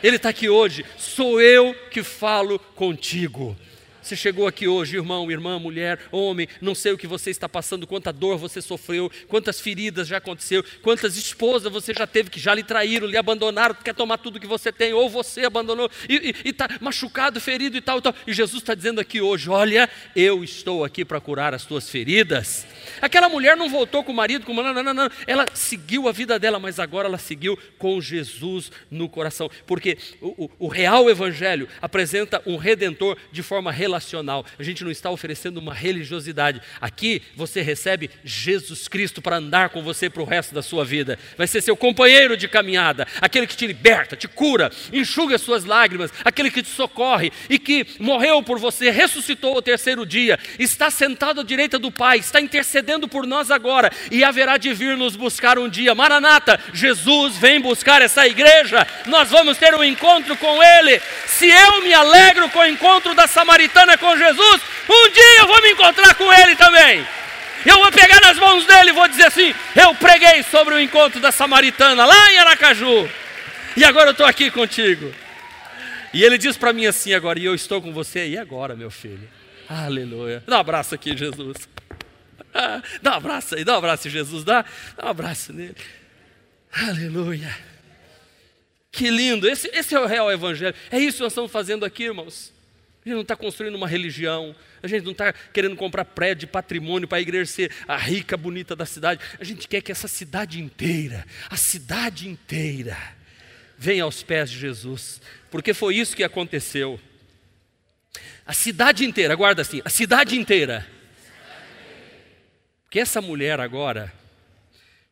Ele 0.00 0.14
está 0.14 0.28
aqui 0.28 0.48
hoje, 0.48 0.86
sou 0.96 1.40
eu 1.40 1.74
que 1.90 2.04
falo 2.04 2.56
contigo. 2.76 3.56
Você 4.02 4.16
chegou 4.16 4.46
aqui 4.46 4.66
hoje, 4.66 4.96
irmão, 4.96 5.30
irmã, 5.30 5.58
mulher, 5.58 5.98
homem, 6.10 6.48
não 6.60 6.74
sei 6.74 6.92
o 6.92 6.98
que 6.98 7.06
você 7.06 7.30
está 7.30 7.48
passando, 7.48 7.86
quanta 7.86 8.12
dor 8.12 8.38
você 8.38 8.62
sofreu, 8.62 9.10
quantas 9.28 9.60
feridas 9.60 10.08
já 10.08 10.16
aconteceu, 10.16 10.64
quantas 10.82 11.16
esposas 11.16 11.70
você 11.70 11.92
já 11.92 12.06
teve 12.06 12.30
que 12.30 12.40
já 12.40 12.54
lhe 12.54 12.62
traíram, 12.62 13.06
lhe 13.06 13.16
abandonaram, 13.16 13.74
quer 13.74 13.94
tomar 13.94 14.18
tudo 14.18 14.40
que 14.40 14.46
você 14.46 14.72
tem, 14.72 14.94
ou 14.94 15.08
você 15.10 15.44
abandonou 15.44 15.90
e 16.08 16.34
está 16.44 16.68
machucado, 16.80 17.40
ferido 17.40 17.76
e 17.76 17.80
tal, 17.80 17.98
e 17.98 18.02
tal. 18.02 18.14
E 18.26 18.32
Jesus 18.32 18.62
está 18.62 18.74
dizendo 18.74 19.00
aqui 19.00 19.20
hoje: 19.20 19.50
olha, 19.50 19.88
eu 20.16 20.42
estou 20.42 20.82
aqui 20.82 21.04
para 21.04 21.20
curar 21.20 21.52
as 21.52 21.64
tuas 21.64 21.88
feridas. 21.88 22.66
Aquela 23.02 23.28
mulher 23.28 23.56
não 23.56 23.68
voltou 23.68 24.02
com 24.02 24.12
o 24.12 24.14
marido, 24.14 24.46
com 24.46 24.54
não, 24.54 24.74
não, 24.74 24.82
não, 24.82 24.94
não, 24.94 25.10
ela 25.26 25.46
seguiu 25.54 26.08
a 26.08 26.12
vida 26.12 26.38
dela, 26.38 26.58
mas 26.58 26.78
agora 26.78 27.06
ela 27.06 27.18
seguiu 27.18 27.58
com 27.78 28.00
Jesus 28.00 28.72
no 28.90 29.08
coração, 29.08 29.50
porque 29.66 29.98
o, 30.20 30.44
o, 30.44 30.50
o 30.66 30.68
real 30.68 31.08
evangelho 31.08 31.68
apresenta 31.80 32.42
um 32.46 32.56
redentor 32.56 33.16
de 33.30 33.42
forma 33.42 33.70
relacional 33.70 33.89
relacional. 33.90 34.46
A 34.58 34.62
gente 34.62 34.84
não 34.84 34.90
está 34.90 35.10
oferecendo 35.10 35.58
uma 35.58 35.74
religiosidade. 35.74 36.62
Aqui 36.80 37.22
você 37.34 37.60
recebe 37.60 38.10
Jesus 38.24 38.86
Cristo 38.86 39.20
para 39.20 39.36
andar 39.36 39.70
com 39.70 39.82
você 39.82 40.08
para 40.08 40.22
o 40.22 40.24
resto 40.24 40.54
da 40.54 40.62
sua 40.62 40.84
vida. 40.84 41.18
Vai 41.36 41.46
ser 41.46 41.60
seu 41.60 41.76
companheiro 41.76 42.36
de 42.36 42.46
caminhada, 42.46 43.06
aquele 43.20 43.46
que 43.46 43.56
te 43.56 43.66
liberta, 43.66 44.16
te 44.16 44.28
cura, 44.28 44.70
enxuga 44.92 45.34
as 45.34 45.42
suas 45.42 45.64
lágrimas, 45.64 46.12
aquele 46.24 46.50
que 46.50 46.62
te 46.62 46.68
socorre 46.68 47.32
e 47.48 47.58
que 47.58 47.86
morreu 47.98 48.42
por 48.42 48.58
você, 48.58 48.90
ressuscitou 48.90 49.56
ao 49.56 49.62
terceiro 49.62 50.06
dia, 50.06 50.38
está 50.58 50.90
sentado 50.90 51.40
à 51.40 51.44
direita 51.44 51.78
do 51.78 51.90
Pai, 51.90 52.18
está 52.18 52.40
intercedendo 52.40 53.08
por 53.08 53.26
nós 53.26 53.50
agora 53.50 53.90
e 54.10 54.22
haverá 54.22 54.56
de 54.56 54.72
vir 54.72 54.96
nos 54.96 55.16
buscar 55.16 55.58
um 55.58 55.68
dia. 55.68 55.94
Maranata, 55.94 56.60
Jesus 56.72 57.36
vem 57.36 57.60
buscar 57.60 58.00
essa 58.00 58.26
igreja. 58.26 58.86
Nós 59.06 59.30
vamos 59.30 59.58
ter 59.58 59.74
um 59.74 59.82
encontro 59.82 60.36
com 60.36 60.62
Ele. 60.62 61.00
Se 61.26 61.48
eu 61.48 61.82
me 61.82 61.92
alegro 61.92 62.48
com 62.50 62.60
o 62.60 62.66
encontro 62.66 63.14
da 63.14 63.26
samaritana 63.26 63.79
com 63.98 64.16
Jesus, 64.16 64.60
um 64.88 65.10
dia 65.10 65.38
eu 65.38 65.46
vou 65.46 65.62
me 65.62 65.70
encontrar 65.70 66.14
com 66.14 66.32
Ele 66.32 66.56
também. 66.56 67.06
Eu 67.64 67.76
vou 67.76 67.92
pegar 67.92 68.20
nas 68.20 68.38
mãos 68.38 68.64
dele 68.64 68.90
e 68.90 68.92
vou 68.92 69.06
dizer 69.06 69.26
assim: 69.26 69.54
Eu 69.76 69.94
preguei 69.94 70.42
sobre 70.44 70.74
o 70.74 70.80
encontro 70.80 71.20
da 71.20 71.30
samaritana 71.30 72.06
lá 72.06 72.32
em 72.32 72.38
Aracaju, 72.38 73.08
e 73.76 73.84
agora 73.84 74.08
eu 74.08 74.12
estou 74.12 74.26
aqui 74.26 74.50
contigo. 74.50 75.12
E 76.12 76.24
ele 76.24 76.38
diz 76.38 76.56
para 76.56 76.72
mim 76.72 76.86
assim 76.86 77.12
agora: 77.12 77.38
E 77.38 77.44
eu 77.44 77.54
estou 77.54 77.82
com 77.82 77.92
você, 77.92 78.28
e 78.28 78.38
agora, 78.38 78.74
meu 78.74 78.90
filho? 78.90 79.28
Aleluia. 79.68 80.42
Dá 80.46 80.56
um 80.56 80.60
abraço 80.60 80.94
aqui, 80.94 81.16
Jesus. 81.16 81.68
Dá 83.02 83.12
um 83.12 83.14
abraço 83.14 83.54
aí, 83.54 83.62
dá 83.62 83.74
um 83.74 83.78
abraço, 83.78 84.08
Jesus. 84.08 84.42
Dá, 84.42 84.64
dá 84.96 85.06
um 85.06 85.10
abraço 85.10 85.52
nele. 85.52 85.76
Aleluia. 86.72 87.56
Que 88.90 89.08
lindo. 89.08 89.48
Esse, 89.48 89.68
esse 89.72 89.94
é 89.94 90.00
o 90.00 90.06
real 90.06 90.32
evangelho. 90.32 90.74
É 90.90 90.98
isso 90.98 91.18
que 91.18 91.22
nós 91.22 91.32
estamos 91.32 91.52
fazendo 91.52 91.84
aqui, 91.84 92.04
irmãos. 92.04 92.52
A 93.04 93.08
gente 93.08 93.14
não 93.14 93.22
está 93.22 93.34
construindo 93.34 93.74
uma 93.76 93.88
religião, 93.88 94.54
a 94.82 94.86
gente 94.86 95.04
não 95.04 95.12
está 95.12 95.32
querendo 95.32 95.74
comprar 95.74 96.04
prédio 96.04 96.46
patrimônio 96.46 97.08
para 97.08 97.16
a 97.16 97.20
igreja 97.20 97.50
ser 97.50 97.72
a 97.88 97.96
rica, 97.96 98.36
bonita 98.36 98.76
da 98.76 98.84
cidade. 98.84 99.22
A 99.38 99.44
gente 99.44 99.66
quer 99.66 99.80
que 99.80 99.90
essa 99.90 100.06
cidade 100.06 100.60
inteira, 100.60 101.24
a 101.48 101.56
cidade 101.56 102.28
inteira, 102.28 102.96
venha 103.78 104.04
aos 104.04 104.22
pés 104.22 104.50
de 104.50 104.58
Jesus, 104.58 105.22
porque 105.50 105.72
foi 105.72 105.96
isso 105.96 106.14
que 106.14 106.22
aconteceu. 106.22 107.00
A 108.44 108.52
cidade 108.52 109.06
inteira, 109.06 109.34
guarda 109.34 109.62
assim, 109.62 109.80
a 109.82 109.88
cidade 109.88 110.36
inteira. 110.36 110.86
Porque 112.84 113.00
essa 113.00 113.22
mulher 113.22 113.60
agora, 113.60 114.12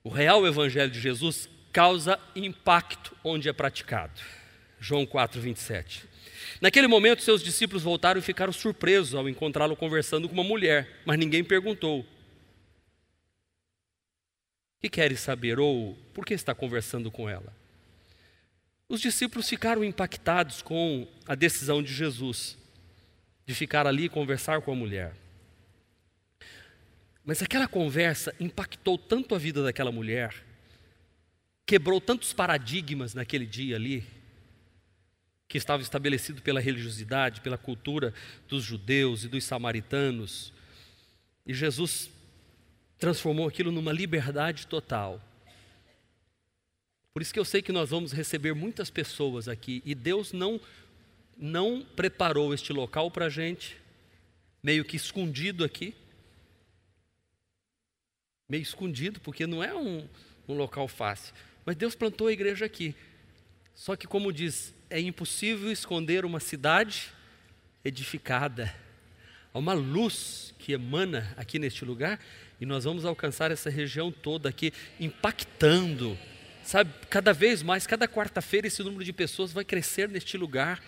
o 0.04 0.10
real 0.10 0.46
evangelho 0.46 0.90
de 0.90 1.00
Jesus 1.00 1.48
causa 1.72 2.18
impacto 2.36 3.16
onde 3.24 3.48
é 3.48 3.52
praticado. 3.52 4.20
João 4.80 5.06
4, 5.06 5.40
27. 5.40 6.04
Naquele 6.60 6.86
momento, 6.86 7.22
seus 7.22 7.42
discípulos 7.42 7.82
voltaram 7.82 8.18
e 8.18 8.22
ficaram 8.22 8.52
surpresos 8.52 9.14
ao 9.14 9.28
encontrá-lo 9.28 9.76
conversando 9.76 10.28
com 10.28 10.34
uma 10.34 10.44
mulher, 10.44 11.00
mas 11.04 11.18
ninguém 11.18 11.44
perguntou: 11.44 12.04
que 14.80 14.88
queres 14.88 15.20
saber? 15.20 15.58
Ou 15.58 15.96
por 16.14 16.24
que 16.24 16.34
está 16.34 16.54
conversando 16.54 17.10
com 17.10 17.28
ela? 17.28 17.52
Os 18.88 19.00
discípulos 19.00 19.48
ficaram 19.48 19.84
impactados 19.84 20.62
com 20.62 21.06
a 21.26 21.34
decisão 21.34 21.82
de 21.82 21.92
Jesus 21.92 22.56
de 23.44 23.54
ficar 23.54 23.86
ali 23.86 24.04
e 24.04 24.08
conversar 24.08 24.62
com 24.62 24.72
a 24.72 24.76
mulher. 24.76 25.14
Mas 27.24 27.42
aquela 27.42 27.68
conversa 27.68 28.34
impactou 28.40 28.96
tanto 28.96 29.34
a 29.34 29.38
vida 29.38 29.62
daquela 29.62 29.92
mulher, 29.92 30.34
quebrou 31.66 32.00
tantos 32.00 32.32
paradigmas 32.32 33.12
naquele 33.12 33.44
dia 33.44 33.76
ali, 33.76 34.06
que 35.48 35.56
estava 35.56 35.82
estabelecido 35.82 36.42
pela 36.42 36.60
religiosidade, 36.60 37.40
pela 37.40 37.56
cultura 37.56 38.12
dos 38.46 38.62
judeus 38.62 39.24
e 39.24 39.28
dos 39.28 39.44
samaritanos. 39.44 40.52
E 41.46 41.54
Jesus 41.54 42.10
transformou 42.98 43.48
aquilo 43.48 43.72
numa 43.72 43.92
liberdade 43.92 44.66
total. 44.66 45.22
Por 47.14 47.22
isso 47.22 47.32
que 47.32 47.40
eu 47.40 47.44
sei 47.44 47.62
que 47.62 47.72
nós 47.72 47.88
vamos 47.90 48.12
receber 48.12 48.54
muitas 48.54 48.90
pessoas 48.90 49.48
aqui 49.48 49.82
e 49.84 49.94
Deus 49.94 50.32
não 50.32 50.60
não 51.40 51.86
preparou 51.94 52.52
este 52.52 52.72
local 52.72 53.12
para 53.12 53.26
a 53.26 53.28
gente, 53.28 53.76
meio 54.60 54.84
que 54.84 54.96
escondido 54.96 55.64
aqui, 55.64 55.94
meio 58.48 58.62
escondido, 58.62 59.20
porque 59.20 59.46
não 59.46 59.62
é 59.62 59.72
um, 59.72 60.08
um 60.48 60.54
local 60.54 60.88
fácil. 60.88 61.32
Mas 61.64 61.76
Deus 61.76 61.94
plantou 61.94 62.26
a 62.26 62.32
igreja 62.32 62.64
aqui. 62.64 62.92
Só 63.78 63.94
que, 63.94 64.08
como 64.08 64.32
diz 64.32 64.74
é 64.90 64.98
impossível 64.98 65.70
esconder 65.70 66.24
uma 66.24 66.40
cidade 66.40 67.12
edificada. 67.84 68.74
Há 69.54 69.58
uma 69.58 69.72
luz 69.72 70.52
que 70.58 70.72
emana 70.72 71.32
aqui 71.36 71.60
neste 71.60 71.84
lugar 71.84 72.18
e 72.60 72.66
nós 72.66 72.82
vamos 72.82 73.04
alcançar 73.04 73.52
essa 73.52 73.70
região 73.70 74.10
toda 74.10 74.48
aqui, 74.48 74.72
impactando. 74.98 76.18
Sabe, 76.64 76.92
cada 77.08 77.32
vez 77.32 77.62
mais, 77.62 77.86
cada 77.86 78.08
quarta-feira, 78.08 78.66
esse 78.66 78.82
número 78.82 79.04
de 79.04 79.12
pessoas 79.12 79.52
vai 79.52 79.64
crescer 79.64 80.08
neste 80.08 80.36
lugar. 80.36 80.82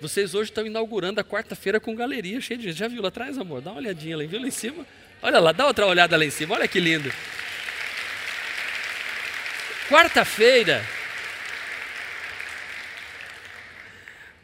Vocês 0.00 0.34
hoje 0.34 0.50
estão 0.50 0.64
inaugurando 0.64 1.20
a 1.20 1.24
quarta-feira 1.24 1.78
com 1.78 1.94
galeria 1.94 2.40
cheia 2.40 2.56
de 2.56 2.64
gente. 2.68 2.78
Já 2.78 2.88
viu 2.88 3.02
lá 3.02 3.08
atrás, 3.08 3.36
amor? 3.36 3.60
Dá 3.60 3.70
uma 3.70 3.80
olhadinha 3.80 4.16
lá, 4.16 4.24
viu 4.24 4.40
lá 4.40 4.48
em 4.48 4.50
cima? 4.50 4.86
Olha 5.20 5.38
lá, 5.38 5.52
dá 5.52 5.66
outra 5.66 5.84
olhada 5.84 6.16
lá 6.16 6.24
em 6.24 6.30
cima, 6.30 6.54
olha 6.54 6.66
que 6.66 6.80
lindo. 6.80 7.12
Quarta-feira, 9.90 10.82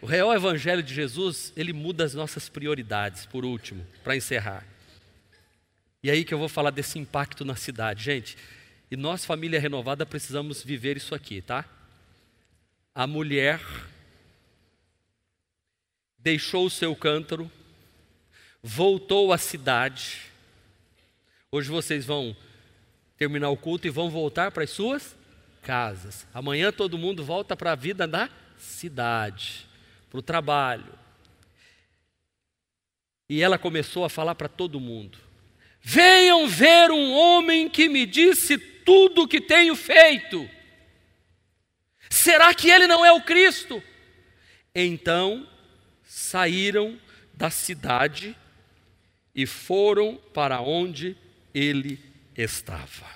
O 0.01 0.07
real 0.07 0.33
evangelho 0.35 0.83
de 0.83 0.93
Jesus, 0.93 1.53
ele 1.57 1.73
muda 1.73 2.05
as 2.05 2.13
nossas 2.13 2.49
prioridades, 2.49 3.25
por 3.25 3.45
último, 3.45 3.87
para 4.05 4.17
encerrar. 4.17 4.65
E 6.03 6.11
aí 6.11 6.25
que 6.25 6.35
eu 6.35 6.39
vou 6.39 6.49
falar 6.49 6.71
desse 6.71 6.99
impacto 6.99 7.45
na 7.45 7.57
cidade. 7.57 8.05
Gente, 8.05 8.37
e 8.91 8.97
nós, 8.97 9.25
família 9.25 9.59
renovada, 9.59 10.05
precisamos 10.05 10.63
viver 10.63 10.97
isso 10.97 11.15
aqui, 11.15 11.41
tá? 11.41 11.65
A 12.95 13.07
mulher 13.07 13.61
deixou 16.19 16.67
o 16.67 16.71
seu 16.71 16.95
cântaro, 16.95 17.51
voltou 18.63 19.33
à 19.33 19.39
cidade. 19.39 20.21
Hoje 21.51 21.71
vocês 21.71 22.05
vão 22.05 22.37
terminar 23.17 23.49
o 23.49 23.57
culto 23.57 23.87
e 23.87 23.91
vão 23.91 24.11
voltar 24.11 24.53
para 24.53 24.65
as 24.65 24.71
suas 24.71 25.17
casas. 25.63 26.27
Amanhã 26.35 26.71
todo 26.71 26.99
mundo 26.99 27.25
volta 27.25 27.57
para 27.57 27.73
a 27.73 27.77
vida 27.77 28.07
da 28.07 28.29
cidade 28.59 29.66
para 30.17 30.21
o 30.21 30.23
trabalho. 30.23 30.99
E 33.29 33.43
ela 33.43 33.59
começou 33.59 34.05
a 34.05 34.09
falar 34.09 34.35
para 34.35 34.49
todo 34.49 34.81
mundo: 34.81 35.19
Venham 35.81 36.49
ver 36.49 36.91
um 36.91 37.13
homem 37.13 37.69
que 37.69 37.89
me 37.89 38.07
disse 38.07 38.57
tudo 38.57 39.23
o 39.23 39.29
que 39.29 39.41
tenho 39.41 39.75
feito. 39.75 40.49
Será 42.09 42.55
que 42.55 42.71
ele 42.71 42.87
não 42.87 43.05
é 43.05 43.13
o 43.13 43.23
Cristo? 43.23 43.83
Então 44.75 45.47
saíram 46.05 46.99
da 47.35 47.51
cidade 47.51 48.37
e 49.35 49.45
foram 49.45 50.17
para 50.33 50.61
onde 50.61 51.17
ele 51.53 52.01
estava. 52.37 53.07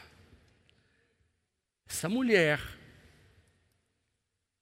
Essa 1.88 2.09
mulher 2.09 2.61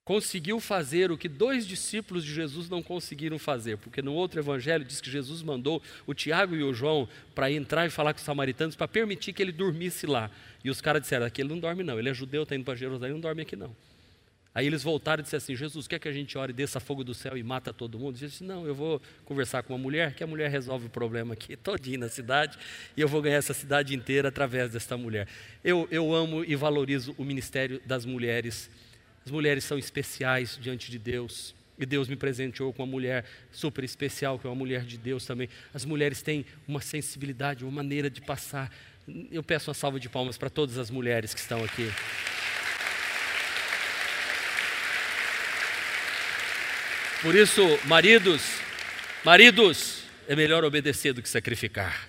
conseguiu 0.09 0.59
fazer 0.59 1.12
o 1.12 1.18
que 1.18 1.28
dois 1.28 1.66
discípulos 1.66 2.24
de 2.24 2.32
Jesus 2.32 2.66
não 2.70 2.82
conseguiram 2.82 3.38
fazer, 3.38 3.76
porque 3.76 4.00
no 4.00 4.14
outro 4.14 4.40
evangelho 4.40 4.82
diz 4.82 5.02
que 5.02 5.11
Jesus 5.11 5.42
mandou 5.42 5.82
o 6.06 6.14
Tiago 6.14 6.56
e 6.56 6.62
o 6.62 6.72
João 6.72 7.06
para 7.34 7.52
entrar 7.52 7.84
e 7.84 7.90
falar 7.90 8.14
com 8.14 8.18
os 8.18 8.24
samaritanos 8.24 8.74
para 8.74 8.88
permitir 8.88 9.34
que 9.34 9.42
ele 9.42 9.52
dormisse 9.52 10.06
lá. 10.06 10.30
E 10.64 10.70
os 10.70 10.80
caras 10.80 11.02
disseram: 11.02 11.26
aqui 11.26 11.42
ele 11.42 11.50
não 11.50 11.59
dorme, 11.59 11.82
não, 11.82 11.98
ele 11.98 12.09
é 12.09 12.14
judeu, 12.14 12.44
está 12.44 12.56
indo 12.56 12.64
para 12.64 12.74
Jerusalém, 12.74 13.12
não 13.12 13.20
dorme 13.20 13.42
aqui 13.42 13.54
não. 13.54 13.76
Aí 14.54 14.66
eles 14.66 14.82
voltaram 14.82 15.20
e 15.20 15.24
disseram 15.24 15.42
assim: 15.42 15.54
Jesus, 15.54 15.86
quer 15.86 15.98
que 15.98 16.09
a 16.09 16.12
gente 16.12 16.38
ore, 16.38 16.54
desça 16.54 16.80
fogo 16.80 17.04
do 17.04 17.12
céu 17.12 17.36
e 17.36 17.42
mata 17.42 17.70
todo 17.70 17.98
mundo? 17.98 18.16
Jesus 18.16 18.32
disse: 18.32 18.44
Não, 18.44 18.66
eu 18.66 18.74
vou 18.74 19.02
conversar 19.26 19.62
com 19.62 19.74
uma 19.74 19.78
mulher, 19.78 20.14
que 20.14 20.24
a 20.24 20.26
mulher 20.26 20.50
resolve 20.50 20.86
o 20.86 20.90
problema 20.90 21.34
aqui 21.34 21.54
todinho 21.62 22.00
na 22.00 22.09
cidade, 22.09 22.56
e 22.96 23.00
eu 23.02 23.09
vou 23.09 23.20
ganhar 23.20 23.36
essa 23.36 23.52
cidade 23.52 23.94
inteira 23.94 24.30
através 24.30 24.70
desta 24.70 24.96
mulher. 24.96 25.28
Eu, 25.62 25.86
eu 25.90 26.14
amo 26.14 26.42
e 26.46 26.56
valorizo 26.56 27.14
o 27.18 27.24
ministério 27.26 27.78
das 27.84 28.06
mulheres 28.06 28.70
as 29.29 29.31
mulheres 29.31 29.62
são 29.64 29.76
especiais 29.76 30.59
diante 30.59 30.91
de 30.91 30.99
Deus. 30.99 31.55
E 31.79 31.85
Deus 31.85 32.09
me 32.09 32.16
presenteou 32.16 32.72
com 32.72 32.83
uma 32.83 32.91
mulher 32.91 33.26
super 33.53 33.85
especial, 33.85 34.39
que 34.39 34.47
é 34.47 34.51
uma 34.51 34.57
mulher 34.57 34.87
de 34.87 34.97
Deus 34.97 35.26
também. 35.26 35.51
As 35.74 35.85
mulheres 35.85 36.22
têm 36.22 36.47
uma 36.66 36.81
sensibilidade, 36.81 37.62
uma 37.62 37.70
maneira 37.70 38.09
de 38.09 38.22
passar. 38.22 38.72
Eu 39.31 39.43
peço 39.43 39.68
uma 39.68 39.74
salva 39.74 40.01
de 40.01 40.09
palmas 40.09 40.39
para 40.39 40.49
todas 40.49 40.79
as 40.79 40.89
mulheres 40.91 41.35
que 41.35 41.41
estão 41.41 41.62
aqui. 41.62 41.93
Por 47.20 47.35
isso, 47.35 47.61
maridos, 47.85 48.43
maridos, 49.22 50.05
é 50.26 50.35
melhor 50.35 50.64
obedecer 50.64 51.12
do 51.12 51.20
que 51.20 51.29
sacrificar. 51.29 52.09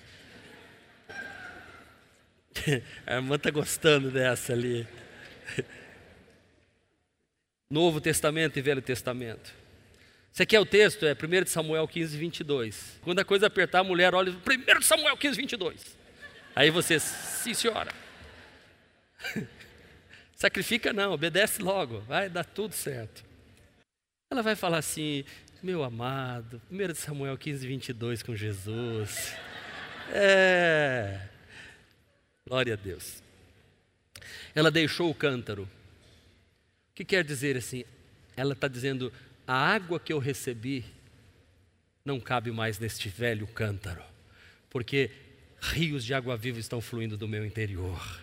A 3.06 3.16
irmã 3.16 3.36
está 3.36 3.50
gostando 3.50 4.10
dessa 4.10 4.54
ali. 4.54 4.88
Novo 7.70 8.00
Testamento 8.00 8.58
e 8.58 8.62
Velho 8.62 8.82
Testamento. 8.82 9.54
Você 10.32 10.44
quer 10.44 10.58
o 10.58 10.66
texto? 10.66 11.06
É 11.06 11.12
1 11.12 11.46
Samuel 11.46 11.86
15, 11.86 12.16
22. 12.16 12.98
Quando 13.02 13.20
a 13.20 13.24
coisa 13.24 13.46
apertar, 13.46 13.80
a 13.80 13.84
mulher 13.84 14.12
olha, 14.12 14.32
1 14.32 14.82
Samuel 14.82 15.16
15, 15.16 15.36
22. 15.36 15.96
Aí 16.54 16.68
você, 16.70 16.98
sim 16.98 17.54
senhora. 17.54 17.92
Sacrifica 20.34 20.92
não, 20.92 21.12
obedece 21.12 21.62
logo, 21.62 22.00
vai 22.00 22.28
dar 22.28 22.44
tudo 22.44 22.74
certo. 22.74 23.22
Ela 24.32 24.42
vai 24.42 24.56
falar 24.56 24.78
assim, 24.78 25.24
meu 25.62 25.84
amado, 25.84 26.60
1 26.70 26.94
Samuel 26.94 27.38
15, 27.38 27.66
22 27.66 28.22
com 28.22 28.34
Jesus. 28.34 29.34
É. 30.12 31.20
Glória 32.48 32.74
a 32.74 32.76
Deus. 32.76 33.22
Ela 34.54 34.70
deixou 34.70 35.08
o 35.08 35.14
cântaro 35.14 35.68
que 37.00 37.16
quer 37.16 37.24
dizer 37.24 37.56
assim? 37.56 37.84
Ela 38.36 38.52
está 38.52 38.68
dizendo: 38.68 39.12
a 39.46 39.54
água 39.54 39.98
que 39.98 40.12
eu 40.12 40.18
recebi 40.18 40.84
não 42.04 42.20
cabe 42.20 42.50
mais 42.50 42.78
neste 42.78 43.08
velho 43.08 43.46
cântaro, 43.46 44.02
porque 44.68 45.10
rios 45.60 46.04
de 46.04 46.12
água 46.12 46.36
viva 46.36 46.58
estão 46.58 46.80
fluindo 46.80 47.16
do 47.16 47.26
meu 47.26 47.44
interior. 47.44 48.20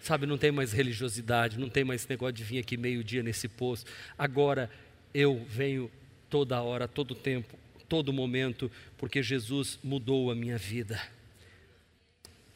Sabe, 0.00 0.24
não 0.24 0.38
tem 0.38 0.50
mais 0.50 0.72
religiosidade, 0.72 1.58
não 1.58 1.68
tem 1.68 1.84
mais 1.84 2.06
negócio 2.06 2.34
de 2.34 2.44
vir 2.44 2.58
aqui 2.58 2.76
meio-dia 2.76 3.22
nesse 3.22 3.48
poço. 3.48 3.84
Agora 4.16 4.70
eu 5.12 5.44
venho 5.48 5.90
toda 6.30 6.62
hora, 6.62 6.86
todo 6.86 7.14
tempo, 7.14 7.58
todo 7.88 8.12
momento, 8.12 8.70
porque 8.96 9.22
Jesus 9.22 9.78
mudou 9.82 10.30
a 10.30 10.34
minha 10.34 10.56
vida. 10.56 11.00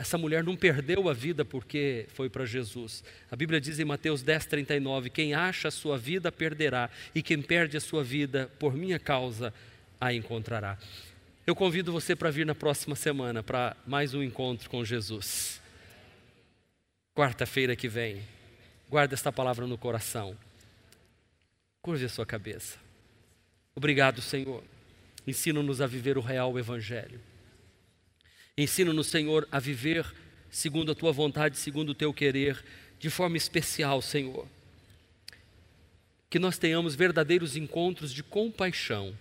Essa 0.01 0.17
mulher 0.17 0.43
não 0.43 0.57
perdeu 0.57 1.11
a 1.11 1.13
vida 1.13 1.45
porque 1.45 2.07
foi 2.15 2.31
para 2.31 2.47
Jesus. 2.47 3.05
A 3.31 3.37
Bíblia 3.37 3.61
diz 3.61 3.79
em 3.79 3.85
Mateus 3.85 4.23
10, 4.23 4.47
39: 4.47 5.11
Quem 5.11 5.35
acha 5.35 5.69
a 5.69 5.71
sua 5.71 5.99
vida 5.99 6.33
perderá, 6.33 6.89
e 7.15 7.23
quem 7.23 7.43
perde 7.43 7.77
a 7.77 7.81
sua 7.83 8.03
vida 8.03 8.51
por 8.59 8.73
minha 8.73 8.99
causa 8.99 9.53
a 10.01 10.11
encontrará. 10.15 10.79
Eu 11.47 11.55
convido 11.55 11.93
você 11.93 12.17
para 12.17 12.31
vir 12.31 12.47
na 12.47 12.55
próxima 12.55 12.97
semana 12.97 13.43
para 13.43 13.77
mais 13.87 14.15
um 14.15 14.23
encontro 14.23 14.71
com 14.71 14.83
Jesus. 14.83 15.61
Quarta-feira 17.15 17.77
que 17.77 17.87
vem. 17.87 18.23
Guarda 18.89 19.13
esta 19.13 19.31
palavra 19.31 19.67
no 19.67 19.77
coração. 19.77 20.35
Curve 21.83 22.07
a 22.07 22.09
sua 22.09 22.25
cabeça. 22.25 22.79
Obrigado, 23.75 24.23
Senhor. 24.23 24.65
Ensina-nos 25.27 25.83
a 25.83 25.87
viver 25.87 26.17
o 26.17 26.23
real 26.23 26.59
Evangelho. 26.59 27.21
Ensina-nos, 28.61 29.07
Senhor, 29.07 29.49
a 29.51 29.59
viver 29.59 30.05
segundo 30.51 30.93
a 30.93 30.95
tua 30.95 31.13
vontade, 31.13 31.57
segundo 31.57 31.91
o 31.91 31.95
teu 31.95 32.13
querer, 32.13 32.63
de 32.99 33.09
forma 33.09 33.39
especial, 33.39 34.03
Senhor. 34.03 34.47
Que 36.29 36.39
nós 36.39 36.59
tenhamos 36.59 36.95
verdadeiros 36.95 37.57
encontros 37.57 38.13
de 38.13 38.23
compaixão, 38.23 39.17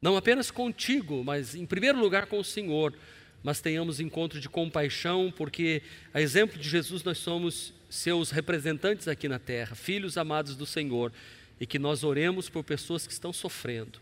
não 0.00 0.16
apenas 0.16 0.48
contigo, 0.48 1.24
mas 1.24 1.56
em 1.56 1.66
primeiro 1.66 1.98
lugar 1.98 2.26
com 2.26 2.38
o 2.38 2.44
Senhor, 2.44 2.94
mas 3.42 3.60
tenhamos 3.60 3.98
encontro 3.98 4.38
de 4.38 4.48
compaixão, 4.48 5.34
porque, 5.36 5.82
a 6.14 6.20
exemplo 6.20 6.56
de 6.56 6.68
Jesus, 6.68 7.02
nós 7.02 7.18
somos 7.18 7.74
seus 7.88 8.30
representantes 8.30 9.08
aqui 9.08 9.26
na 9.26 9.40
terra, 9.40 9.74
filhos 9.74 10.16
amados 10.16 10.54
do 10.54 10.64
Senhor, 10.64 11.12
e 11.60 11.66
que 11.66 11.80
nós 11.80 12.04
oremos 12.04 12.48
por 12.48 12.62
pessoas 12.62 13.08
que 13.08 13.12
estão 13.12 13.32
sofrendo 13.32 13.98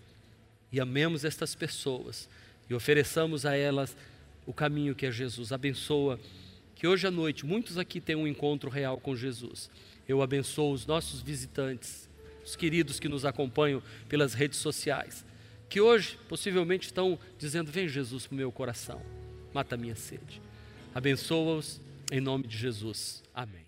e 0.71 0.79
amemos 0.79 1.25
estas 1.25 1.55
pessoas 1.55 2.29
e 2.69 2.75
ofereçamos 2.75 3.47
a 3.47 3.57
elas 3.57 3.97
o 4.49 4.53
caminho 4.55 4.95
que 4.95 5.05
é 5.05 5.13
Jesus. 5.13 5.53
Abençoa 5.53 6.19
que 6.75 6.89
hoje 6.89 7.07
à 7.07 7.11
noite 7.11 7.45
muitos 7.45 7.77
aqui 7.77 8.01
tenham 8.01 8.23
um 8.23 8.27
encontro 8.27 8.71
real 8.71 8.99
com 8.99 9.15
Jesus. 9.15 9.71
Eu 10.09 10.23
abençoo 10.23 10.73
os 10.73 10.87
nossos 10.87 11.21
visitantes, 11.21 12.09
os 12.43 12.57
queridos 12.57 12.99
que 12.99 13.11
nos 13.11 13.27
acompanham 13.27 13.83
pelas 14.09 14.33
redes 14.33 14.59
sociais, 14.59 15.23
que 15.69 15.83
hoje 15.83 16.19
possivelmente 16.31 16.87
estão 16.87 17.19
dizendo: 17.39 17.71
Vem 17.71 17.87
Jesus 17.87 18.27
para 18.27 18.35
o 18.35 18.39
meu 18.39 18.51
coração, 18.51 19.03
mata 19.53 19.75
a 19.75 19.79
minha 19.79 19.97
sede. 19.97 20.41
Abençoa-os 20.95 21.79
em 22.11 22.21
nome 22.21 22.47
de 22.47 22.57
Jesus. 22.57 23.23
Amém. 23.35 23.68